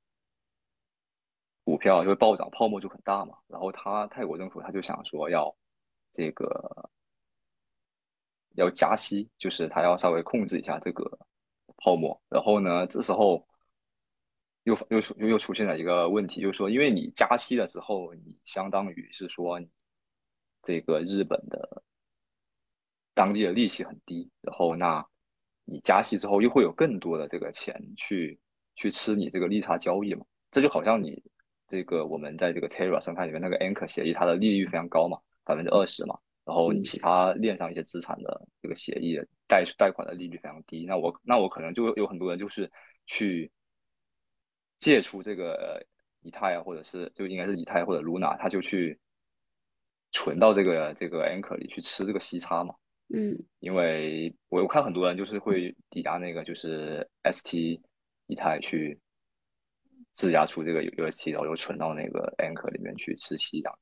[1.64, 3.36] 股票就会暴涨，泡沫就很大嘛。
[3.46, 5.54] 然后他泰国政府他就想说要
[6.12, 6.90] 这个
[8.54, 11.18] 要加息，就是他要稍微控制一下这个
[11.76, 12.20] 泡沫。
[12.28, 13.46] 然后呢，这时候
[14.64, 19.60] 又又又又出现了一个问题，就是说，因为你加息了之后，你相当于是说
[20.62, 21.82] 这个日本的
[23.14, 25.06] 当地的利息很低，然后那
[25.64, 28.38] 你加息之后又会有更多的这个钱去
[28.76, 30.24] 去吃你这个利差交易嘛？
[30.50, 31.22] 这就好像你
[31.66, 42.70] 这个我们在这个 Terra 生态里面那个 Anchor 协议，它的利率非常高嘛，百分之二十嘛，然后你其他链上一些资产的这个协议贷贷款的利率非常低，那我那我可能就有很多人就是
[43.06, 43.50] 去
[44.80, 45.86] 借出这个
[46.22, 48.98] 以太啊，或者是就应该是以太或者 Luna，他就去
[50.10, 52.74] 存到这个这个 Anchor 里去吃这个息差嘛。
[53.12, 57.80] 嗯因为我我看很多人就是会抵押那个就是 ST
[58.26, 58.98] 以太去
[60.14, 63.78] 质押出这个 UST，然后又存到那个 Anchor 里面去吃息这样。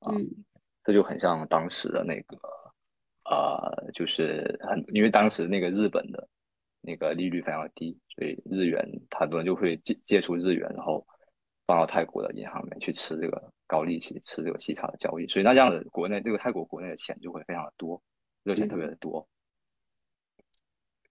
[0.00, 0.26] 啊嗯
[0.82, 2.38] 这就很像当时的那个
[3.24, 6.26] 呃，就是很因为当时那个日本的
[6.80, 11.06] 那个利率非常的低，所以日元很多人就会借借出日元，然后
[11.66, 18.02] 放到泰国的银行里面去吃这个高利息，吃这个息差的交易，所以那这样子国内这个泰国国内的钱就会非常的多，
[18.42, 19.28] 热钱特别的多。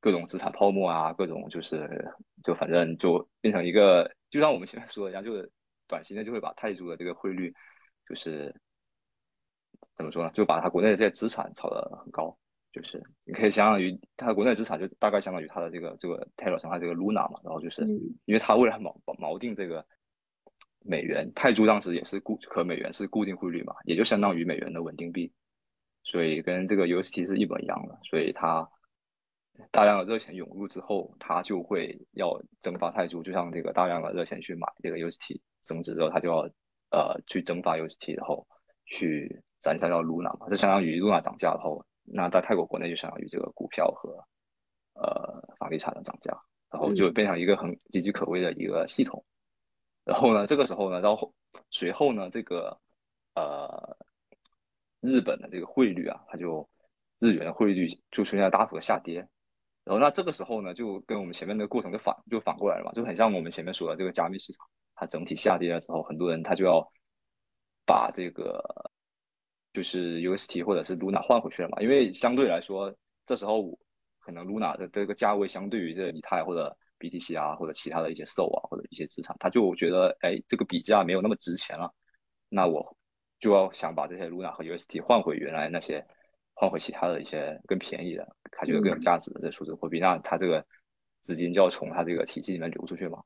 [0.01, 5.51] 各种资产泡沫啊，各种就是就反正就变成一个，就像我们前面说的一样，就是
[5.87, 7.53] 短期内就会把泰铢的这个汇率，
[8.07, 8.55] 就是
[9.95, 12.37] 怎么说呢，就把它国内的这些资产炒得很高，
[12.71, 17.99] 就是你可以相当于它国内资产就大概相当于它的这个这个 Terra 上它这个 Luna 嘛，然后就是嗯。
[18.25, 19.85] 因为它为了锚锚定这个
[20.85, 25.31] 美元，泰铢当时也是固和美元是固定汇率嘛，也就相当于美元的稳定币，
[26.03, 28.69] 所以跟这个 UST 是一模一样的，所以它
[29.71, 36.49] 大量的热钱涌入之后，它就会要蒸发泰铢，就像这个大量的热钱去买这个 UST 升值之后，它就要
[36.91, 38.47] 呃去蒸发 UST，然后
[38.85, 44.25] 去展现到 Luna 嘛，就相当于 Luna 涨价，然后那在泰国国内就相当于这个股票和
[44.93, 46.37] 呃房地产的涨价，
[46.71, 49.23] 然后就变成一个很岌岌可危的一个系统。
[50.03, 51.33] 然后呢，这个时候呢，然后
[51.69, 52.79] 随后呢，这个
[53.35, 53.97] 呃
[55.01, 56.67] 日本的这个汇率啊，它就
[57.19, 59.27] 日元的汇率就出现了大幅的下跌。
[59.85, 66.91] 然后那这个时候呢，就跟我们前面的过程就反就反过来了嘛，就很像我们前面说的这个加密市场，它整体下跌了之后，很多人他就要
[67.85, 68.91] 把这个
[69.73, 72.93] 就是 UST 或者是 Luna 换回去了嘛，因为相对来说，
[73.25, 73.77] 这时候
[74.19, 81.93] 可能 Luna 的这个价位相对于这个以太或者 BTC 啊或者其他的一些 SOL 啊或者一些资产，他就觉得哎这个比价没有那么值钱了，
[82.49, 82.97] 那我
[83.39, 86.05] 就要想把这些 Luna 和 UST 换回原来那些
[86.53, 90.65] 换回其他的一些更便宜的，他觉得更有价值的这数字货币，那他这个
[91.21, 93.23] 资金就要从他这个体系里面流出去嘛。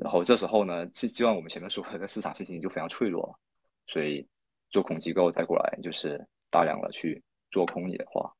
[0.00, 3.38] 然后这时候呢，就就像我们前面说的，市场信心就非常脆弱，
[3.86, 4.26] 所以
[4.74, 8.34] 做空机构再过来就是大量的去做空你的话，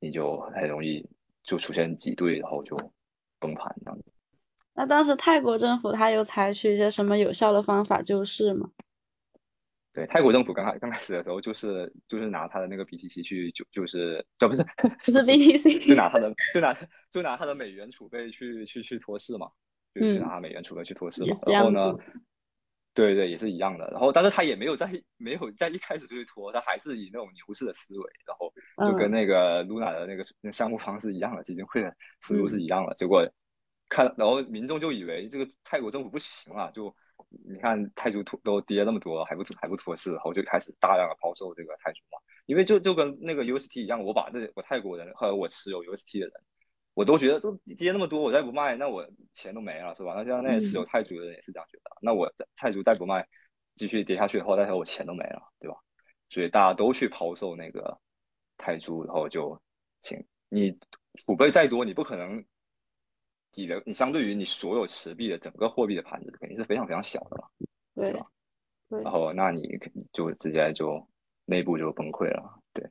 [0.00, 1.08] 你就很容易
[1.44, 2.76] 就出现挤兑，然后就
[3.38, 4.12] 崩盘这样子。
[4.74, 8.68] 那当时泰国政府他有采取一些什么有效的方法救市吗？
[9.92, 14.64] 对，泰国政府刚开刚开始的时候，就是就是拿他的那个 BTC 去就就是这不是
[15.04, 16.76] 不是 BTC 就拿他的就拿
[17.12, 19.52] 就拿他的美元储备去去去托市嘛，
[19.94, 22.00] 就去嗯拿他美元储备去托市嘛然后呢做，
[22.94, 23.88] 对对，也是一样的。
[23.90, 28.52] 然后，但是他也没有在没有在一开始就去拖，他还是以那种牛市的思维，然后
[28.86, 32.94] 就跟嗯那个 Luna 的那个那项目方式一样的，基金会的思路是嗯一样的。
[32.94, 33.28] 结果
[33.88, 36.94] 看，然后民众就以为这个泰国政府不行了，就
[37.46, 42.18] 你看泰铢脱都跌那么多，还不还不脱市，然后就开始大量的抛售这个泰铢嘛。
[42.46, 46.32] 因为就就跟那个 UST 一样，我把那我泰国人和我持有 UST 的人，
[46.94, 50.14] 我都觉得都跌那么多，我再不卖，那我钱都没了，是吧？
[50.16, 53.26] 那像那些持有泰铢的人也是这样觉得，那我在泰铢再不卖，
[53.74, 55.76] 继续跌下去的话，代表我钱都没了，对吧？
[56.30, 57.98] 所以大家都去抛售那个
[58.56, 59.60] 泰铢，然后就
[60.02, 60.78] 请你
[61.14, 62.44] 储备再多，你不可能
[63.54, 67.48] 你的你相对于你所有持币的整个货币的盘子，肯定是非常非常小的嘛。
[67.94, 68.26] 对吧
[68.88, 71.08] 对然后那你肯就直接就
[71.44, 72.60] 内部就崩溃了。
[72.72, 72.84] 对，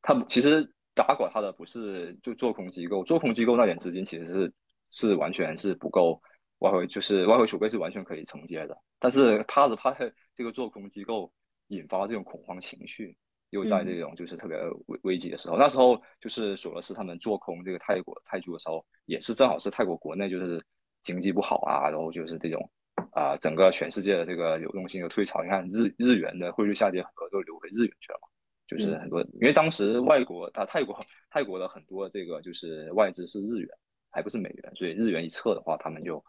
[0.00, 4.52] 他其实打垮他的不是就做空机构，做空机构那点资金其实是
[4.90, 6.20] 是完全是不够
[6.58, 9.94] 外汇就是外汇储备是完全可以承接的，但是怕是怕
[10.34, 11.32] 这个做空机构
[11.68, 13.16] 引发这种恐慌情绪，
[13.50, 20.62] 又在这种就是特别危危急的时候，那时候就是索罗斯他们做空这个泰国泰铢的时候，也是正好是泰国国内就是
[21.02, 22.70] 经济不好啊，然后就是这种
[23.12, 28.28] 啊、整个全世界的这个流动性的退潮，你看日日元的汇率下跌，很多都流回日元去了嘛。
[28.72, 30.98] 就是很多，因为当时外国啊泰国
[31.30, 33.68] 泰国的很多这个就是外资是日元，
[34.10, 36.24] 还不是美元，所以日元一撤的话，他们就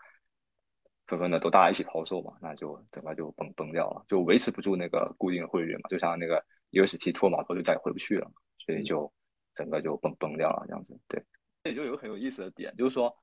[1.08, 8.32] 纷纷的都大家一起抛售嘛，那就整个就崩崩掉了，就维持不住那个固定汇率嘛，就像那个 UST 脱码头就再也回不去了，
[8.66, 9.12] 所以就
[9.54, 10.98] 整个就崩崩掉了这样子。
[11.08, 11.24] 对，
[11.64, 13.16] 这里就有个很有意思的点，就是说，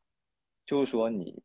[0.67, 1.43] 就是说你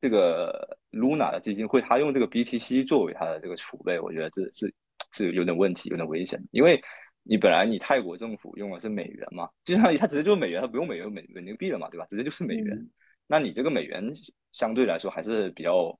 [0.00, 4.72] 这个 Luna 的基金会，它用这个 BTC 作为它的这个储备，我觉得这是
[5.12, 6.82] 是有点问题，有点危险，因为
[7.22, 12.06] 你本来你泰国政府用的是美元嘛，就相当于它直接就是美元，它不用美元美稳定币了嘛，对吧？
[12.10, 12.76] 直接就是美元。
[12.76, 12.90] 嗯
[13.28, 14.12] 那你这个美元
[14.52, 15.98] 相对来说还是比较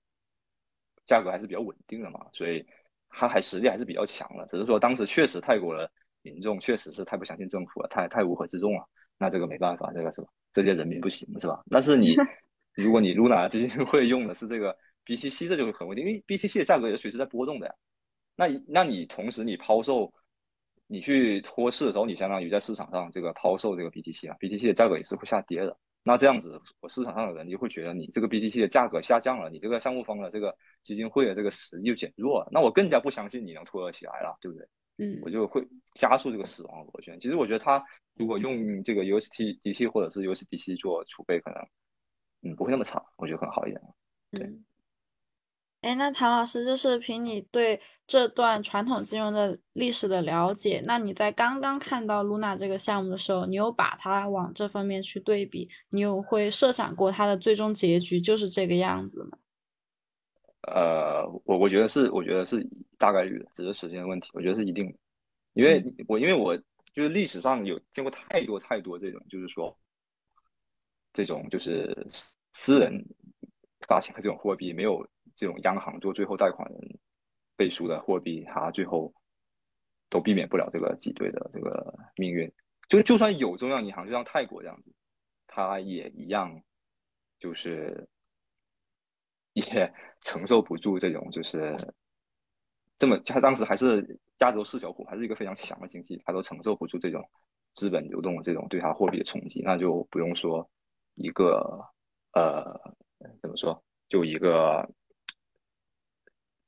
[1.06, 2.64] 价格还是比较稳定的嘛，所以
[3.09, 4.46] 它还实力还是比较强的。
[4.46, 5.90] 只是说当时确实泰国的
[6.22, 8.88] 民众确实是太不相信政府了，太太乌合之众了。
[9.18, 10.28] 那这个没办法，这个是吧？
[10.52, 11.61] 这些人民不行是吧？
[11.68, 12.14] 但是你
[12.76, 17.74] 如果你 Luna 基金会用的是这个 BTC，这就很稳定，因为 BTC 的价格也随时在波动的呀。
[18.37, 20.12] 那那你同时你抛售，
[20.87, 25.77] 你去托市的时候，你相当于在市场上这个抛售这个 BTC 啊，BTC 的价格也是会下跌的。
[26.05, 34.68] 那这样子，我市场上的人就会觉得你这个 BTC 的价格下降了，你这个项目方的这个基金会的这个实力就减弱了，那我更加不相信你能托得起来了，对不对？
[34.99, 35.62] 嗯我就会
[35.94, 37.20] 加速这个死亡螺旋。
[37.20, 41.61] 其实我觉得他如果用这个 USDT 或者是 USDC 做储备，可能
[42.42, 43.83] 嗯不会那么差，我觉得很好一点。
[44.31, 44.64] 对嗯。
[45.87, 59.38] 哎，那唐老师，就是凭你对这段传统金融的历史的了解，那你在刚刚看到 Luna 这个项目的时候，你有把它往这方面去对比，你有会设想过它的最终结局就是这个样子吗？
[60.62, 62.68] 呃，我我觉得是，我觉得是
[62.99, 64.29] 大概率的，只是时间的问题。
[64.33, 64.99] 我觉得是一定的，
[65.53, 66.57] 因为我因为我
[66.92, 69.79] 就是历史上有见过太多太多这种，就是说
[71.12, 71.96] 这种就是
[72.55, 72.92] 私人
[73.87, 76.99] 发行的这种货币，没有这种央行做最后贷款人
[77.57, 79.14] 背书的货币，它最后
[80.11, 82.53] 都避免不了这个挤兑的这个命运。
[82.88, 84.92] 就就算有中央银行，就像泰国这样子，
[85.46, 86.62] 它也一样，
[87.38, 88.09] 就是
[89.53, 91.77] 也承受不住这种就是
[92.99, 97.29] 这么，它当时还是亚洲四小虎，还是一个非常强的经济，它都承受不住这种
[97.72, 100.70] 资本流动的这种对它货币的冲击，那就不用说
[101.14, 101.85] 一个
[102.33, 102.94] 呃
[103.42, 104.88] 怎么说，就一个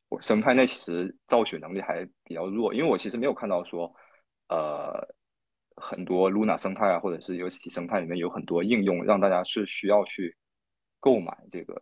[0.08, 3.92] 我生态内其实造血能力还比较弱，因为我其实没有看到说
[4.48, 5.06] 呃
[5.76, 10.36] 很多 Luna 生态啊，或者是 UST 生态里面有很多应用让大家是需要去
[10.98, 11.74] 购买这个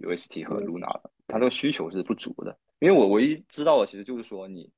[0.00, 2.58] UST 和 Luna 的，它这个需求是不足的。
[2.80, 4.70] 因为我唯一知道的其实就是说你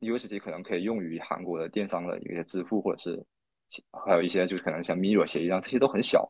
[0.00, 3.24] UST 可能可以用于韩国的电商的一些支付，或者是
[4.06, 6.28] 还有一些就是可能像 Mirror 协议上这些都很小，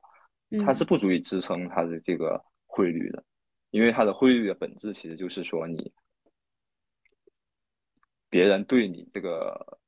[0.64, 3.24] 它是不足以支撑它的这个汇率的，
[3.72, 5.92] 因为它的汇率的本质其实就是说你
[8.28, 9.78] 别人对你这个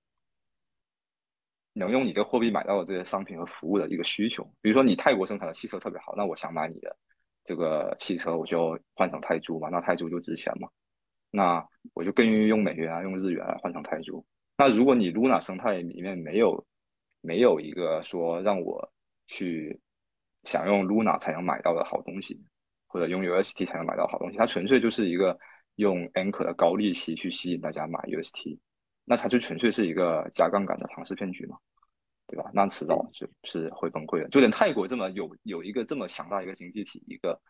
[1.74, 4.42] 能用你这货币买到的这些商品和服务的一个需求。
[4.62, 6.96] 比如说你泰国生产的汽车特别好，那我想买你的
[7.44, 10.68] 这个汽车，我就换成泰铢嘛，那泰铢就值钱嘛，
[11.30, 14.24] 那我就更愿意用美元啊，用日元来换成泰铢。
[14.56, 16.66] 那如果你 Luna 生态里面没有
[17.20, 18.90] 没有一个说让我
[19.26, 19.78] 去
[20.44, 22.40] 想用 Luna 才能买到的好东西，
[22.94, 25.36] 或者用 UST 才能买到好东西，它纯粹就是一个
[25.74, 28.56] 用 Anchor 的高利息去吸引大家买 UST，
[29.04, 31.58] 那它就纯粹是一个加杠杆的庞氏骗局嘛，
[32.28, 32.48] 对吧？
[32.54, 34.28] 那迟早就是会崩溃的。
[34.28, 37.40] 就连泰国这么有有一个这么强大一个经济体，一个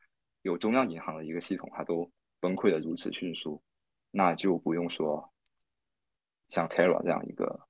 [0.40, 3.62] 有中央银行的一个系统，它都崩溃的如此迅速，
[4.10, 5.30] 那就不用说
[6.48, 7.60] 像 Terra 这样一个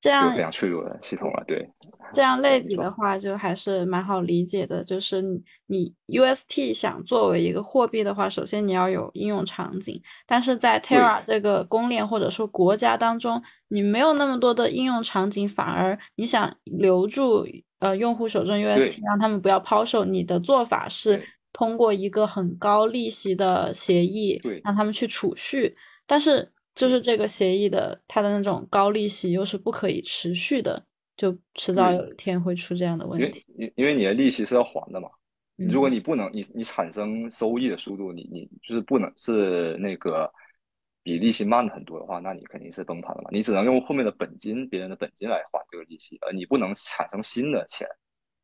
[0.00, 1.44] 这样就非常脆弱的系统了。
[1.46, 1.68] 对，
[2.12, 4.82] 这样类比的话，就还是蛮好理解的。
[4.82, 17.46] 就是你你 UST 想作为一个货币的话，首先你要有应用场景，但是在 Terra 这个公链或者说国家当中，你没有那么多的应用场景，反而你想留住
[17.80, 21.22] 呃用户手中 UST，让他们不要抛售，你的做法是
[21.52, 25.74] 通过一个很高利息的协议让他们去储蓄，
[26.06, 33.44] 但是就是这个协议的它的那种高利息又是不可以持续的，就迟早有一天会出这样的问题。
[33.56, 35.08] 因因为你的利息是要还的嘛。
[35.56, 40.32] 如果嗯你不能，你你产生收益的速度，你你就是不能是那个
[41.02, 43.28] 比利息慢很多的话，那你肯定是崩盘了嘛。
[43.30, 47.86] 你只能用后面的本金，别人的本金来还这个利息，而你不能产生新的钱，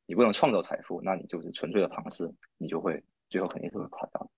[0.05, 4.31] 你不能创造财富，那你就是纯粹的庞氏，你就会最后肯定是会垮掉。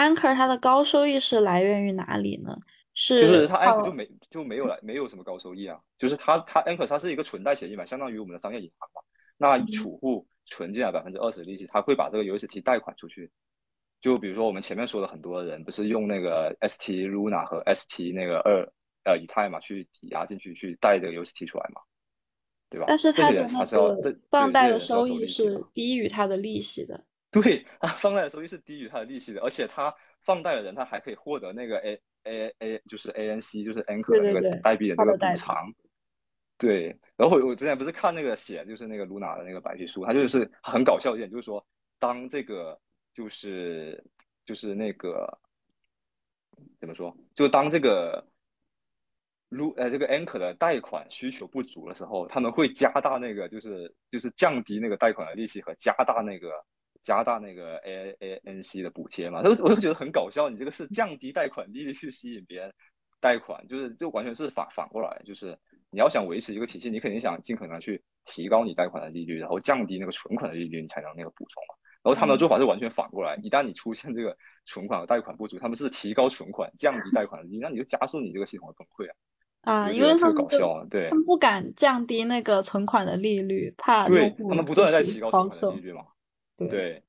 [0.00, 2.56] Anchor 它的高收益是来源于哪里呢？
[2.94, 9.02] 是就是它 Anchor 就没就没有来没有什么高收益啊，就是它它 Anchor 它是一个存贷协议嘛，相当于我们的商业银行嘛。
[9.36, 13.30] 那嗯储户存进来百分之二十利息，他会把这个 UST 贷款出去。
[14.00, 18.66] 就比如说我们前面说的很多人不是用那个 ST Luna 和 ST 那个二
[19.04, 21.82] 呃以太嘛去抵押进去去贷这个 UST 出来嘛，
[22.70, 22.86] 对吧？
[22.88, 23.46] 但是它要
[24.02, 27.04] 这个放贷的收益是低于它的利息的。
[27.42, 35.72] 对，他放贷的收益是低于他的利息的，而且他放贷的人他还可以获得那个 A A A 就是 ANC 就是 Anchor 的那个代币的那个补偿。
[36.58, 41.64] 对，然后我我之前不是看那个写就是那个 Luna 的那个白皮书，他就是很搞笑一点，就是说
[41.98, 42.80] 当这个
[43.14, 44.04] 就是
[44.44, 45.38] 就是那个
[46.80, 48.26] 怎么说，就当这个。
[49.52, 56.64] 如呃，这个 Anchor 的贷款需求不足的时候，他们会加大那个，就是就是降低那个贷款的利息和加大那个
[57.02, 59.40] 加大那个 A A N C 的补贴嘛。
[59.44, 62.72] 我我就觉得很搞笑，你这个是降低贷款利率去吸引别人
[63.20, 65.58] 贷款，就是就完全是反反过来，就是
[65.90, 71.74] 你要想维持一个体系，你肯定想尽可能去提高你贷款的利率，然后降低那个存款的利率，你才能那个补充嘛。
[72.02, 74.34] 然后他们的做法是完全反过来，一旦你出现这个
[74.64, 79.14] 存款和贷款不足，他们是提高存款，降低贷款的利率，那你就加速你这个系统的崩溃啊。
[79.60, 85.82] 啊，因为觉得特别搞他们搞笑啊对他们不敢降低那个存款的利率，怕对他们不断的在提高存款的利。
[85.82, 86.02] 率嘛。
[86.68, 87.02] 对对，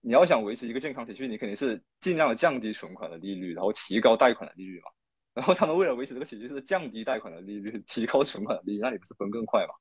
[0.00, 4.86] 你要想维持一个健康体系，你肯定是尽量的降低存款的利率，然后提高贷款的利率嘛。
[5.34, 9.74] 然后他们为了维持这个体系，是降低贷款的利率，提高存款的利率，那你不是分更快吗？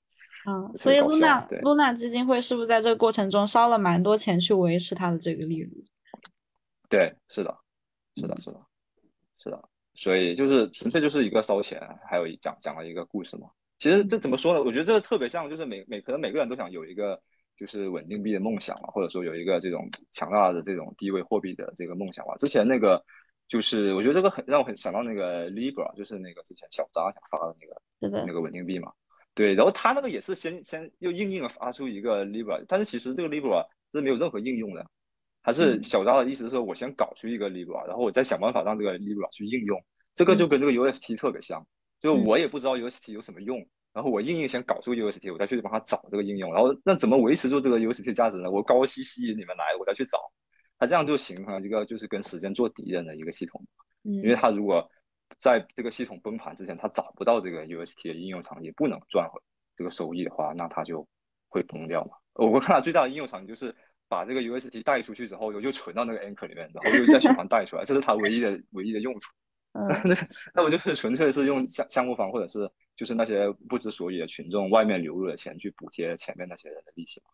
[0.47, 5.85] 嗯，所以别搞笑 Luna 对 Luna 基金会是不是在这个过程中烧了蛮多钱去维持它的这个利率？
[6.89, 7.57] 对，是的，
[8.15, 8.61] 是的，是的，
[9.37, 9.69] 是的。
[9.93, 13.49] 所以就是纯粹就是一个烧钱，还有一讲讲了一个故事嘛。
[13.77, 14.63] 其实这怎么说呢？
[14.63, 17.21] 我觉得这个特别像，就是每每可能每个人都想有一个
[17.61, 22.35] 就是稳定币的梦想嘛，或者说有一个这种强大的这种地位货币的这个梦想嘛。
[22.37, 23.05] 之前那个
[23.47, 28.91] 就是我觉得这个很让我很想到那个 Libra，就是那个之前小扎想发的那个那，个稳定币嘛。
[29.35, 34.83] 对，然后他那个也是先先又硬硬的发出一个 Libra，但是其实这个 Libra 是没有任何应用的，
[35.43, 39.79] 还是嗯小扎的意思是说我先搞出一个 Libra，然后我再想办法让这个 Libra 去应用，
[40.15, 41.67] 这个就跟这个 UST 特别像，
[42.01, 43.63] 就嗯我也不知道 UST 有什么用，
[43.93, 48.49] 然后我硬硬先搞出 UST，我再去帮他找这个应用，然后那怎么维持住这个 UST 的价值呢？
[48.49, 50.17] 我高息吸引你们来，我再去找，
[50.79, 53.65] 它这样就形成了一个就是跟时间做敌人的一个系统。
[54.03, 54.89] 因为嗯他如果
[55.37, 59.39] 在这个系统崩盘之前，他找不到这个 UST 的应用场景，不能赚回
[59.75, 61.07] 这个收益的话，那他就
[61.49, 62.11] 会崩掉嘛。
[62.33, 63.75] 我看到最大的应用场景就是
[64.07, 69.31] 把这个 UST 带出去之后，又又存到那个 Anchor 里面，然后又再循环带出来，这是它唯一的唯一的用处。
[69.73, 70.15] 嗯那
[70.55, 72.69] 那我就是纯粹是用项项目方或者是
[73.01, 77.31] 就是那些不知所以的群众外面流入的钱去补贴前面那些人的利息嘛。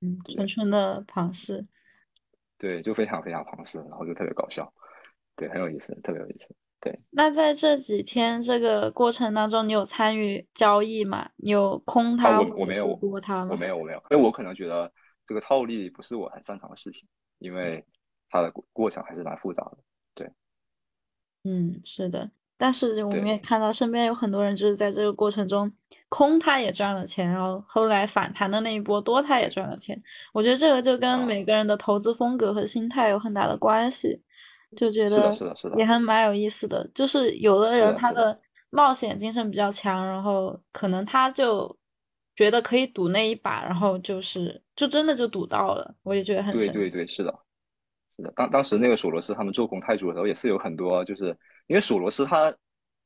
[0.00, 1.66] 嗯，纯纯的庞氏。
[2.56, 4.72] 对，就非常非常庞氏，然后就特别搞笑，
[5.34, 6.54] 对，很有意思，特别有意思。
[6.78, 11.28] 对，那在这几天这个过程当中，你有参与交易吗？
[11.34, 13.48] 你有空它啊，我或者是我没有，多它吗？
[13.50, 14.92] 我没有，我没有，因为我可能觉得
[15.26, 17.84] 这个套利不是我很擅长的事情，因为
[18.30, 19.78] 它的过过程还是蛮复杂的。
[20.14, 20.30] 对
[21.42, 22.30] 嗯，是的，
[22.62, 25.68] 但是我们也看到身边有很多人就是在这个过程中
[26.08, 30.00] 空他也赚了钱，然后后来反弹的那一波多他也赚了钱。
[30.32, 34.22] 我觉得这个就跟啊每个人的投资风格和心态有很大的关系，
[34.76, 36.88] 就觉得是的，是的也，还蛮有意思的。
[36.94, 38.38] 就是有的人他的
[38.70, 41.76] 冒险精神比较强，然后可能他就
[42.36, 46.72] 觉得可以赌那一把，然后就是就真的就赌到了，我也觉得很神奇。
[46.74, 47.34] 对对对，是的。
[48.34, 51.36] 当当时那个索罗斯他们做空泰铢的时候，也是有很多，就是
[51.66, 52.54] 因为索罗斯他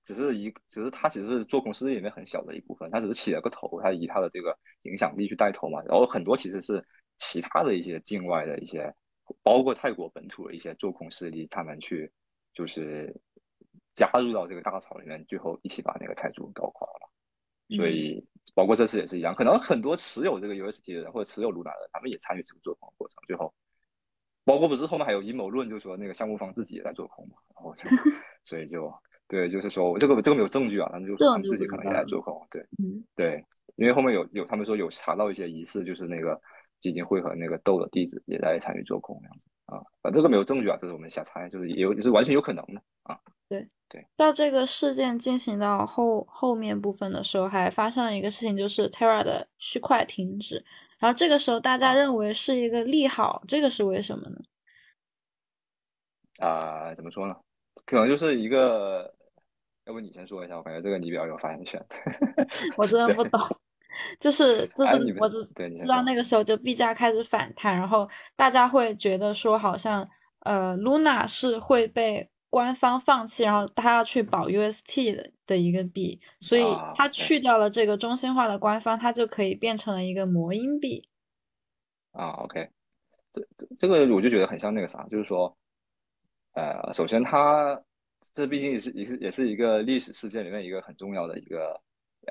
[0.05, 5.81] 只是一，只是他其实是做空势力里面很小的一部分，他只是起了个头，他以他的这个影响力去带头嘛。
[5.83, 6.85] 然后很多其实是
[7.19, 8.95] 其他的一些境外的一些，
[9.43, 12.11] 包括泰国本土的一些做空势力，他们去
[12.53, 13.15] 就是
[13.95, 17.11] 加入到这个大潮里面，最后一起把那个泰铢搞垮了。
[17.77, 23.53] 所嗯以包括这次也是一样，可能很多持有这个 UST 的人或者持有卢娜的人，他们也参与这个做空的过程，最后
[24.47, 27.83] 包括不是后面还有阴谋论，就说那个项目方自己也在做空嘛，然后就
[28.45, 28.91] 所以就
[29.29, 33.45] 对，就是说我这个这个没有证据啊，但是就他们自己可能也在做空，对嗯对，
[33.75, 36.41] 因为后面有有他们说有查到一些疑似，就是那个
[36.79, 43.19] 基金会和那个豆的弟子也在参与做空这样子啊，反正这个没有证据啊，这是我们瞎猜，就是也有也是完全有可能的啊，
[43.49, 50.65] 对对到这个事件进行到后后面部分的时候，还发生了一个事情，就是 Terra 的区块停止，
[50.99, 54.37] 然后这个时候大家啊认为是一个利好，这个是为什么呢？
[56.39, 57.37] 啊、怎么说呢？
[57.85, 59.15] 可能就是一个，
[59.85, 61.83] 要不你先说一下，我感觉这个你比较有发言权。
[62.77, 63.41] 我真的不懂。
[64.21, 65.43] 就是就是哎我只
[65.79, 70.07] 知道那个时候就币价开始反弹，然后大家会觉得说好像
[70.41, 81.07] 呃 Luna 是会被官方放弃，然后他要去保 UST 的的一个币，所以啊他去掉了这个中心化的官方，它就可以变成了一个魔音币。
[82.13, 82.71] 啊，OK，
[83.31, 85.55] 这这这个我就觉得很像那个啥，就是说，
[86.55, 87.79] 呃，首先它
[88.33, 91.79] 这毕竟也是也是也是一个历史事件里面一个很重要的一个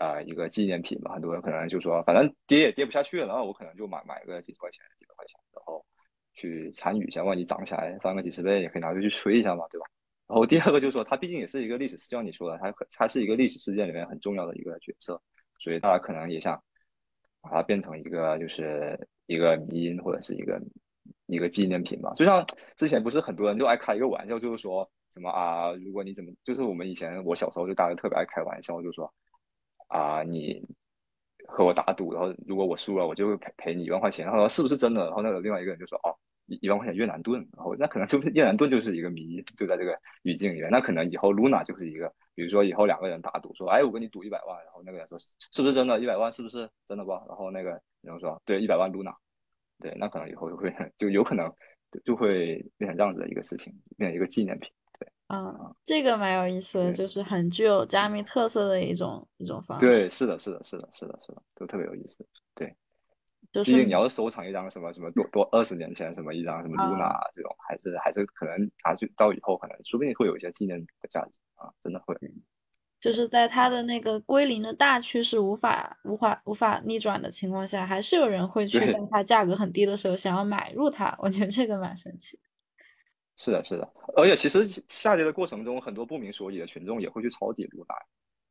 [0.01, 5.86] 啊、一个纪念品嘛，很多人可能就说，反正跌也跌不下去了，然后我可能就买买个几十块钱、几百块钱，然后
[6.34, 9.86] 去参与一下，万一涨起来翻个几十倍，也可以拿出去吹一下嘛，对吧？
[10.28, 15.21] 然后第二个就是说，它毕竟也是一个历史，就像你说的，它它是一个历史事件里面很重要的一个角色，
[15.59, 16.59] 所以大家可能也想
[17.41, 20.59] 把它变成一个就是一个迷因或者是一个
[21.28, 22.11] 一个纪念品吧。
[22.15, 22.43] 就像
[22.76, 29.13] 之前不是很多人就爱开一个玩笑，就是说什么啊，如果你怎么，就是我们以前我小时候就大家特别爱开玩笑，就说
[29.89, 30.59] 啊你
[31.47, 34.26] 和我打赌，然后如果我输了，我就会赔赔你一万块钱。
[34.26, 35.05] 然后说是不是真的？
[35.05, 36.17] 然后那个另外一个人就说哦。
[36.47, 40.69] 一一万块钱越南盾，然后那可能就是越南盾就是一个谜，就在这个语境里面。
[40.69, 45.99] 那可能以后 Luna 就是一个，比如说以后两个人打赌说，哎，我跟你赌一百万，然后那个人说是不是真的？
[45.99, 47.11] 一百万是不是真的不？
[47.11, 49.15] 然后那个人说对，一百万 Luna，
[49.79, 51.51] 对，那可能以后就会就有可能
[52.03, 54.71] 就会变成这样子的一个事情，变成一个纪念品。
[54.99, 59.85] 对啊，这个蛮有意思的，就是很具有加密特色的一种一种方式。
[59.85, 62.25] 对，是的，是的，是的，是的，是的，都特别有意思。
[62.53, 62.75] 对，
[63.56, 72.14] 就是毕竟你要是收藏一张什么什么多多二十年前什么一张什么 Luna 这种，还是还是可能拿去到以后可能说不定会有一些纪念的价值啊，真的会。
[72.99, 81.16] 就是在它的那个归零的大趋势无法无法无法逆转的情况下，还是有人会去在它价格很低的时候想要买入它。
[81.20, 82.38] 我觉得这个蛮神奇。
[83.38, 87.95] 是的，是的，而且其实下跌的过程中，很多不明所以的群众也会去抄底 Luna，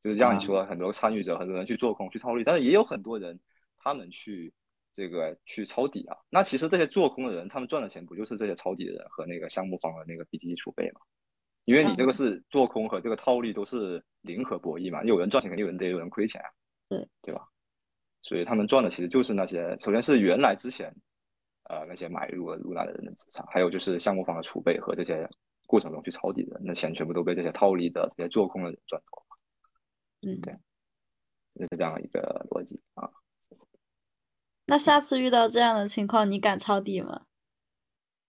[0.02, 3.40] 就是像你说，很多参与者，很多人去做空去抄底，但是也有很多人
[3.76, 4.52] 他们去
[4.94, 6.16] 这个去抄底啊。
[6.30, 11.00] 那其实这些做空的人，他们赚的钱不就是这些抄底的人和那个项目方的那个 BTC 储备吗？
[11.64, 16.48] 因为你这个是做空和这个套利都是零和博弈嘛，有人赚钱肯定有人得有人亏钱啊，
[16.90, 17.48] 嗯对吧？
[18.22, 20.94] 所以他们赚的其实就是那些，首先是原来之前。
[21.66, 25.26] 呃，那些买入了 Luna 的人的资产，还有就是项目方的储备和这些
[25.66, 30.30] 过程中去抄底的，那钱全部都被这些套利的、这些做空的人赚走了。
[30.30, 30.52] 嗯，对
[31.54, 33.08] 就是这样一个逻辑啊。
[34.66, 37.26] 那下次遇到这样的情况，你敢抄底吗？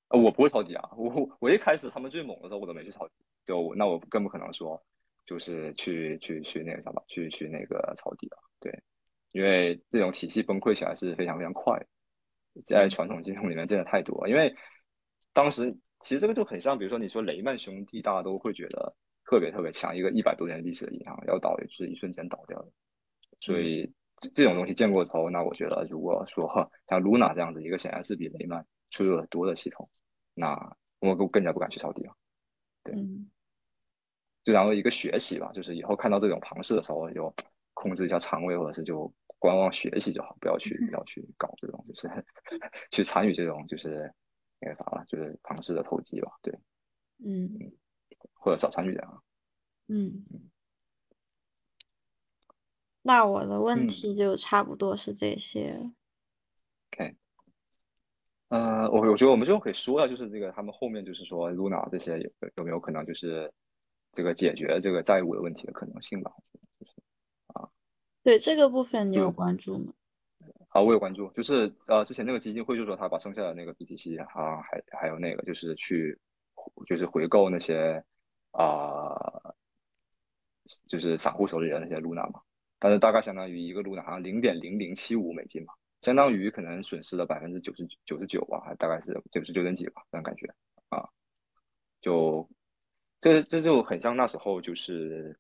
[0.10, 3.14] 呃我不会抄底啊，我我一开始他们最猛的时候，我都没去抄底，
[3.46, 4.82] 就那我更不可能说
[5.26, 8.38] 就是去去去那个啥吧，去去那个抄底了。
[8.60, 8.72] 对，
[9.32, 11.88] 因为这种体系崩溃起来是非常非常快的。
[12.66, 14.56] 在传统金融里面真的太多了，因为
[15.34, 22.72] 当时其实这个就很像，比如说你说雷曼兄弟，大家都会觉得特别特别强，一个一百多年历史的银行要倒，也是一瞬间倒掉的。
[23.42, 26.48] 所以这这种东西见过之后，那我觉得如果说
[26.88, 29.90] 像 Luna 这样子一个显然是比雷曼脆弱的多的系统，
[30.34, 32.14] 那我更更加不敢去抄底了。
[32.84, 33.30] 对嗯
[34.44, 37.34] 就然后一个学习吧，就是以后看到这种庞氏的时候，就
[37.74, 42.08] 控制一下仓位，或者是就观望学习就好，不要去不要去搞这种，就是
[42.92, 44.14] 去参与这种就是
[44.60, 46.54] 那个啥了，就是庞氏的投机吧，对，
[47.26, 47.58] 嗯
[48.34, 49.20] 或者少参与点啊。
[49.88, 50.50] 嗯嗯。
[53.08, 55.80] 那我的问嗯题就差不多是这些。
[56.92, 57.16] OK，
[58.50, 63.54] 呃，我我觉得我们就可以说了，就是这个他们后面就是说 Luna 这些有有没有可能就是
[64.12, 66.32] 这个解决这个债务的问题的可能性吧？
[68.24, 69.94] 对这个部分你有嗯关注吗？
[70.70, 76.18] 啊，我有关注，就是呃，之前那个基金会就说他把剩下的那个 BTC 啊，还还有那个就是去
[76.88, 78.04] 就是回购那些
[78.52, 79.14] 啊、
[80.88, 82.42] 就是散户手里的那些 Luna 嘛，
[82.86, 90.48] 但是大概相当于一个 Luna 好像零点零零七五美金嘛，相当于可能损失了百分之九十九十九吧，还大概是九十九点几吧，这样感觉
[90.90, 91.10] 啊，
[92.02, 92.48] 就
[93.20, 95.40] 这这就很像那时候就是。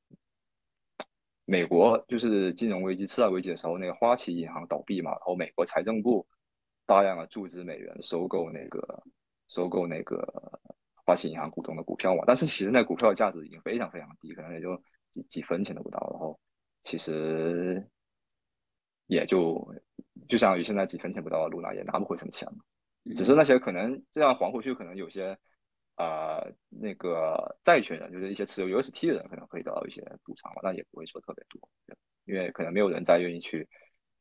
[1.48, 6.26] 美国就是金融危机、次贷危机的时候，那个花旗银行倒闭嘛，然后美国财政部
[6.88, 9.04] 大量的注资美元收购那个
[9.48, 10.28] 收购那个
[11.06, 14.76] 花旗银行股东的股票嘛，但是其实那股票的价值已经非常非常低，可能也就
[15.12, 16.40] 几几分钱都不到，然后
[16.86, 17.86] 其实
[19.08, 19.76] 也就
[20.30, 25.38] 就相当于现在几分钱不到的露娜也拿不回什么钱了，只是那些可能这样还回去，可能有些。
[25.98, 31.58] 啊、呃，那个债权人就是一些持有 UST 的人，可能可以得到一些补偿吧，但也不会说特别多，
[32.26, 33.66] 因为可能没有人再愿意去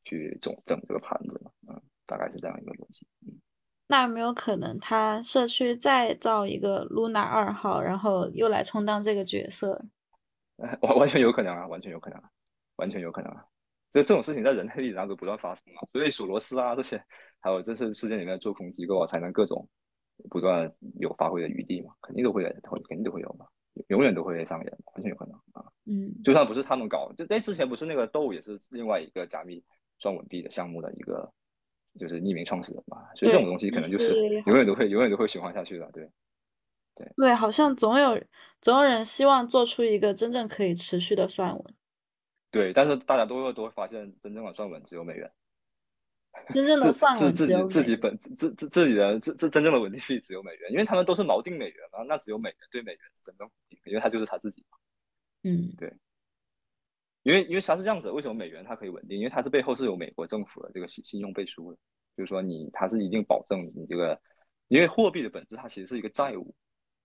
[0.05, 3.05] 去整整这个盘子了，嗯，大概是这样一个逻辑。
[3.27, 3.41] 嗯，
[3.87, 9.83] 那有没有可能他社区再造一个 Luna 二号，然后又来充当这个角色？
[10.79, 12.29] 完完全有可能啊，完全有可能、啊，
[12.77, 13.45] 完全有可能啊。
[13.91, 17.03] 这这种事情在人类历史上都不断发生嘛，所以索罗斯啊这些，
[17.39, 19.69] 还有这次事件里面的做空机构啊，才能各种
[20.29, 23.45] 不断有发挥的余地嘛，肯定都会会肯定都会有嘛，
[23.87, 25.65] 永远都会上演，完全有可能啊。
[25.85, 29.63] 嗯就算不是他们搞，就在之前不是那个豆也是另外一个加密
[29.99, 31.31] 双稳币的项目的一个
[31.97, 34.13] 就是匿名创始人嘛，所以这种东西可能就是
[34.45, 36.09] 永远都会永远都会循环下去的，对。
[37.17, 38.21] 对，好像总有
[38.61, 41.75] 总有人希望做出一个真正可以持续的算稳，
[42.55, 45.29] 对，但是大家都会都会发现，真正的算稳只有美元，
[46.53, 54.65] 真正的 自算是自己自己本自自自自己的自自真正的稳定币只有美元，因为他们都是锚定美元嘛，那只有美元对美元是真正稳定，因为它就是他自己
[55.43, 55.93] 嗯，对。
[57.23, 59.17] 因为因为它是这样子，为什么美元它可以稳定？
[59.17, 61.79] 因为它这背后是有美国政府的这个信信用背书的，
[62.15, 64.21] 就是说你它是一定保证你这个，
[64.67, 66.55] 因为货币的本质它其实是一个债务，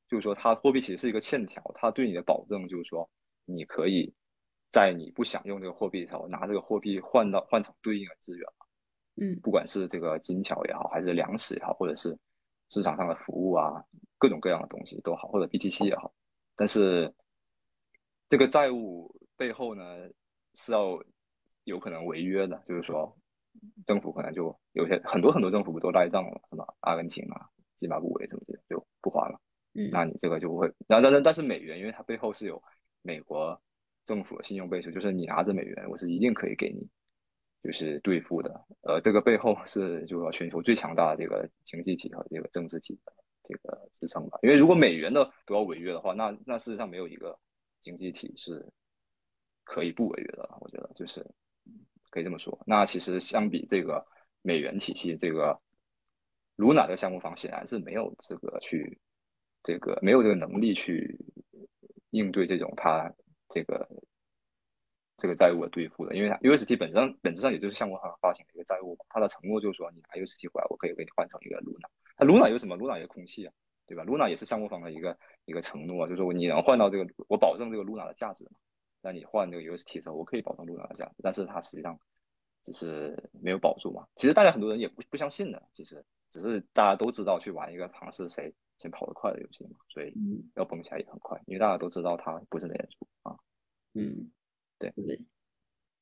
[0.09, 3.11] 就是说它货币其实是一个欠条，它对你的保证就是说
[3.47, 4.13] 你可以
[4.71, 8.47] 在你不想用这个货币的时候，拿这个货币换到换成对应的资源，
[9.17, 9.41] 嗯。
[9.41, 12.17] 不管是这个金条也好，还是粮食也好，或者是
[12.69, 13.85] 市场上的服务啊，
[14.17, 16.13] 各种各样的东西都好，或者 BTC 也好，
[16.55, 17.13] 但是
[18.29, 20.09] 这个债务背后呢
[20.55, 21.03] 是要
[21.65, 23.17] 有可能违约的，就是说
[23.87, 26.65] 政府可能就有些很多很多政府不都赖账了，什么？
[26.81, 29.41] 阿根廷啊、津巴布韦什么的就不还了，
[29.75, 29.91] 嗯。
[29.91, 32.63] 那你这个就不会，然后但是但是美元，因为它背后是有
[33.03, 33.61] 美国
[34.11, 36.91] 政府信用背书，就是你拿着美元，我是一定可以给你。
[37.63, 44.39] 就是兑付的，呃，这个背后是就说全球最强大的这个经济体和这个政治体的这个支撑吧。
[44.43, 47.39] 因为如果美元的都要违约的话，那那事实上没有一个
[47.83, 48.67] 经济体是
[49.63, 51.25] 可以不违约的，我觉得就是
[52.09, 52.59] 可以这么说。
[52.67, 54.07] 那其实相比这个
[54.41, 55.61] 美元体系，这个
[56.57, 58.99] Luna 的项目方显然是没有这个去
[59.63, 61.19] 这个没有这个能力去
[62.09, 63.13] 应对这种它
[63.51, 63.89] 这个
[65.17, 71.89] 这个债务的兑付的，因为 UST 本质上本质上也就是项目方发行的一个债务嘛，它的承诺就是说你拿 UST 回来，我可以给你换成一个 Luna。
[72.17, 73.53] 它 Luna 有什么？Luna 有空气啊，
[73.87, 78.53] 对吧？Luna 也是项目方的一个一个承诺，就是说你能换到这个，我保证这个 Luna 的价值嘛。
[79.03, 81.99] 那你换这个 UST 的时候，我可以保证 Luna 的价值，但是它实际上
[82.63, 84.07] 只是没有保住嘛。
[84.17, 93.37] 其实大家很多人也不不相信的，其实只是大家都知道去玩一个庞氏谁先跑得快的游戏嘛，所以嗯要崩起来也很快，因为大家都知道它不是美联储啊。
[93.93, 94.33] 嗯，
[94.79, 95.19] 对对。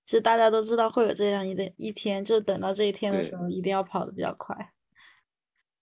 [0.04, 4.72] 其实大家都知道会有这样一的一天，就等到这一天的时候，一定要跑得比较快。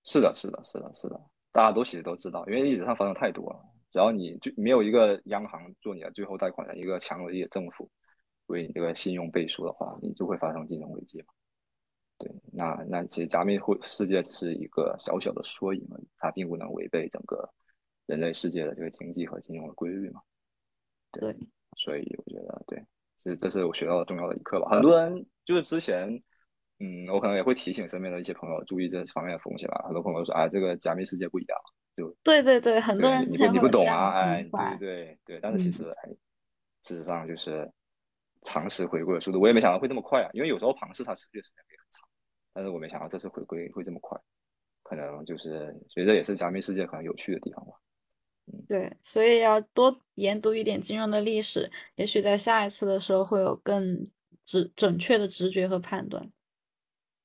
[0.02, 1.20] 是的，是的，是的，是的，
[1.52, 3.60] 大家都其实都知道，因为历史上发生太多了。
[3.90, 7.88] 只要你就没有一个央行做你的最后贷款的一个强有力的政府
[8.46, 11.28] 为你这个信用背书的话，你就会发生金融危机嘛。
[12.18, 17.48] 对，那那其实加密会世界只是一个小小的缩影而已，它并不能违背整个
[18.06, 20.20] 人类世界的这个经济和金融的规律嘛。
[21.12, 21.36] 对，
[21.76, 22.84] 所以我觉得对，
[23.18, 24.68] 这这是我学到的重要的一课吧。
[24.70, 26.08] 很多人就是之前，
[26.78, 29.82] 嗯，我可能也会提醒身边的一些朋友注意这方面的风险吧。
[29.84, 31.58] 很多朋友说，哎，这个加密世界不一样，
[31.96, 36.10] 就对对对，很多人你不懂啊，哎，对对对，但是其嗯实哎，
[36.82, 37.70] 事实上就是
[38.42, 42.08] 常识回归的速度，我也没想到会这么快啊，因为有时候庞氏它持续的时间可以很长，
[42.52, 44.18] 但是我没想到这次回归会这么快，
[44.82, 47.72] 可能就是所以这也是加密世界可能有趣的地方吧。
[48.52, 54.00] 嗯对，所以要多研读一点金融的历史，也许在下一次的时候会有更
[54.44, 56.30] 直准确的直觉和判断。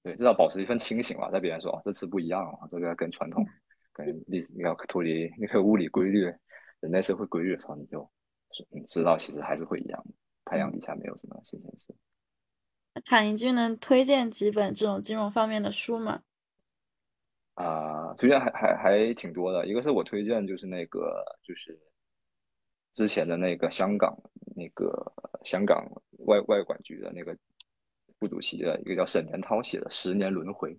[0.01, 3.45] 对，至少保持一份清醒吧，在别人说、哦、这次不一样啊，这个跟传统、
[3.93, 6.21] 跟历你要脱离那个物理规律、
[6.79, 8.11] 人类社会规律的时候，你就
[8.69, 10.13] 你知道其实还是会一样的，
[10.51, 11.95] 太阳底下没有什么新鲜事。
[12.93, 16.23] 那卡宁君能推荐几本这种金融方面的书吗？
[17.53, 19.65] 啊、推荐还还还挺多的。
[19.65, 21.79] 一个是我推荐就是那个就是
[22.91, 24.13] 之前的那个香港
[24.57, 24.91] 那个
[25.45, 25.85] 香港
[26.25, 27.37] 外外管局的那个
[28.19, 30.73] 副主席的一个叫沈连涛写的《十年轮回》，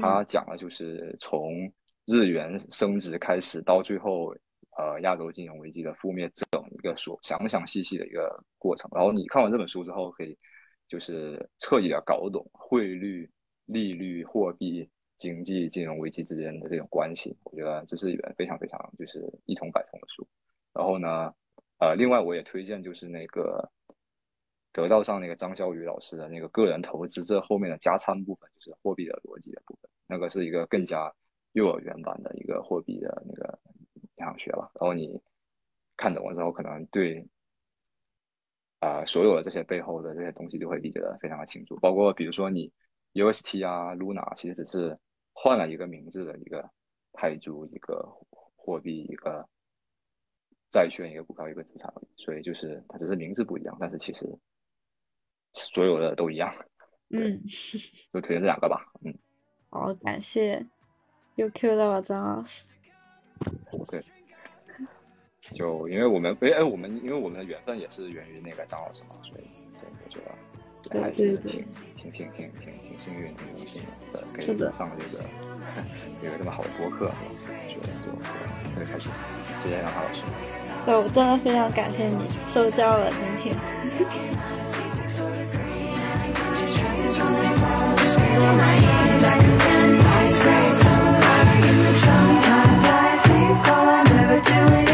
[0.00, 1.70] 他讲了就是从
[2.06, 4.34] 日元升值开始到最后
[4.76, 8.90] 呃亚洲金融危机的覆灭整一个所详详细细的一个过程。
[8.94, 10.36] 然后你看完这本书之后，可以
[10.88, 13.30] 就是彻底的搞懂汇率、
[13.66, 14.88] 利率、货币。
[15.18, 20.26] 经济金融危机之间的这种关系，我觉得这是一本非常非常就是一通百通的书。
[20.72, 21.32] 然后呢，
[21.78, 23.70] 呃，另外我也推荐就是那个
[24.72, 31.14] 得到上那个张小雨老师的那个个人投资这后面的加餐部分，就是货币的逻辑的部分，那个是一个更加
[31.52, 33.56] 幼儿园版的一个货币的那个
[34.22, 34.70] 银行学吧。
[34.74, 35.20] 然后你
[35.96, 37.28] 看懂了之后，可能对
[38.78, 42.72] 啊、呃所有的这些背后的这些东西就会理解的非常的清楚，包括比如说你
[43.14, 44.98] UST 啊、Luna 其实只是
[45.32, 46.70] 换了一个名字的一个
[47.12, 48.08] 泰铢、一个
[48.56, 49.48] 货币、一个
[50.70, 54.38] 债券、一个股票、一个资产所以就是它只是名字不一样，但是其实
[55.52, 56.54] 所有的都一样，
[57.10, 57.42] 嗯，
[58.12, 58.90] 就推荐这两个吧。
[59.04, 59.14] 嗯，
[59.68, 60.66] 好，感谢，
[61.34, 62.64] 又 Q 到了张老师。
[63.90, 64.02] 对，
[65.40, 69.44] 就因为我们，哎哎，我们因为我们的缘分也是源于那个张老师嘛，所以
[69.78, 70.30] 对我觉得
[70.94, 71.64] 也还是挺
[71.96, 73.82] 挺挺挺挺挺幸运、挺荣幸
[74.12, 75.24] 的，可以上这个
[76.24, 77.54] 有个这么好的播客，是吧？
[77.68, 78.22] 觉得就特
[78.76, 79.10] 别开心，
[79.62, 80.22] 谢谢杨涛老师。
[80.84, 83.56] 对，我真的非常感谢你受教了今天。
[94.32, 94.91] never do it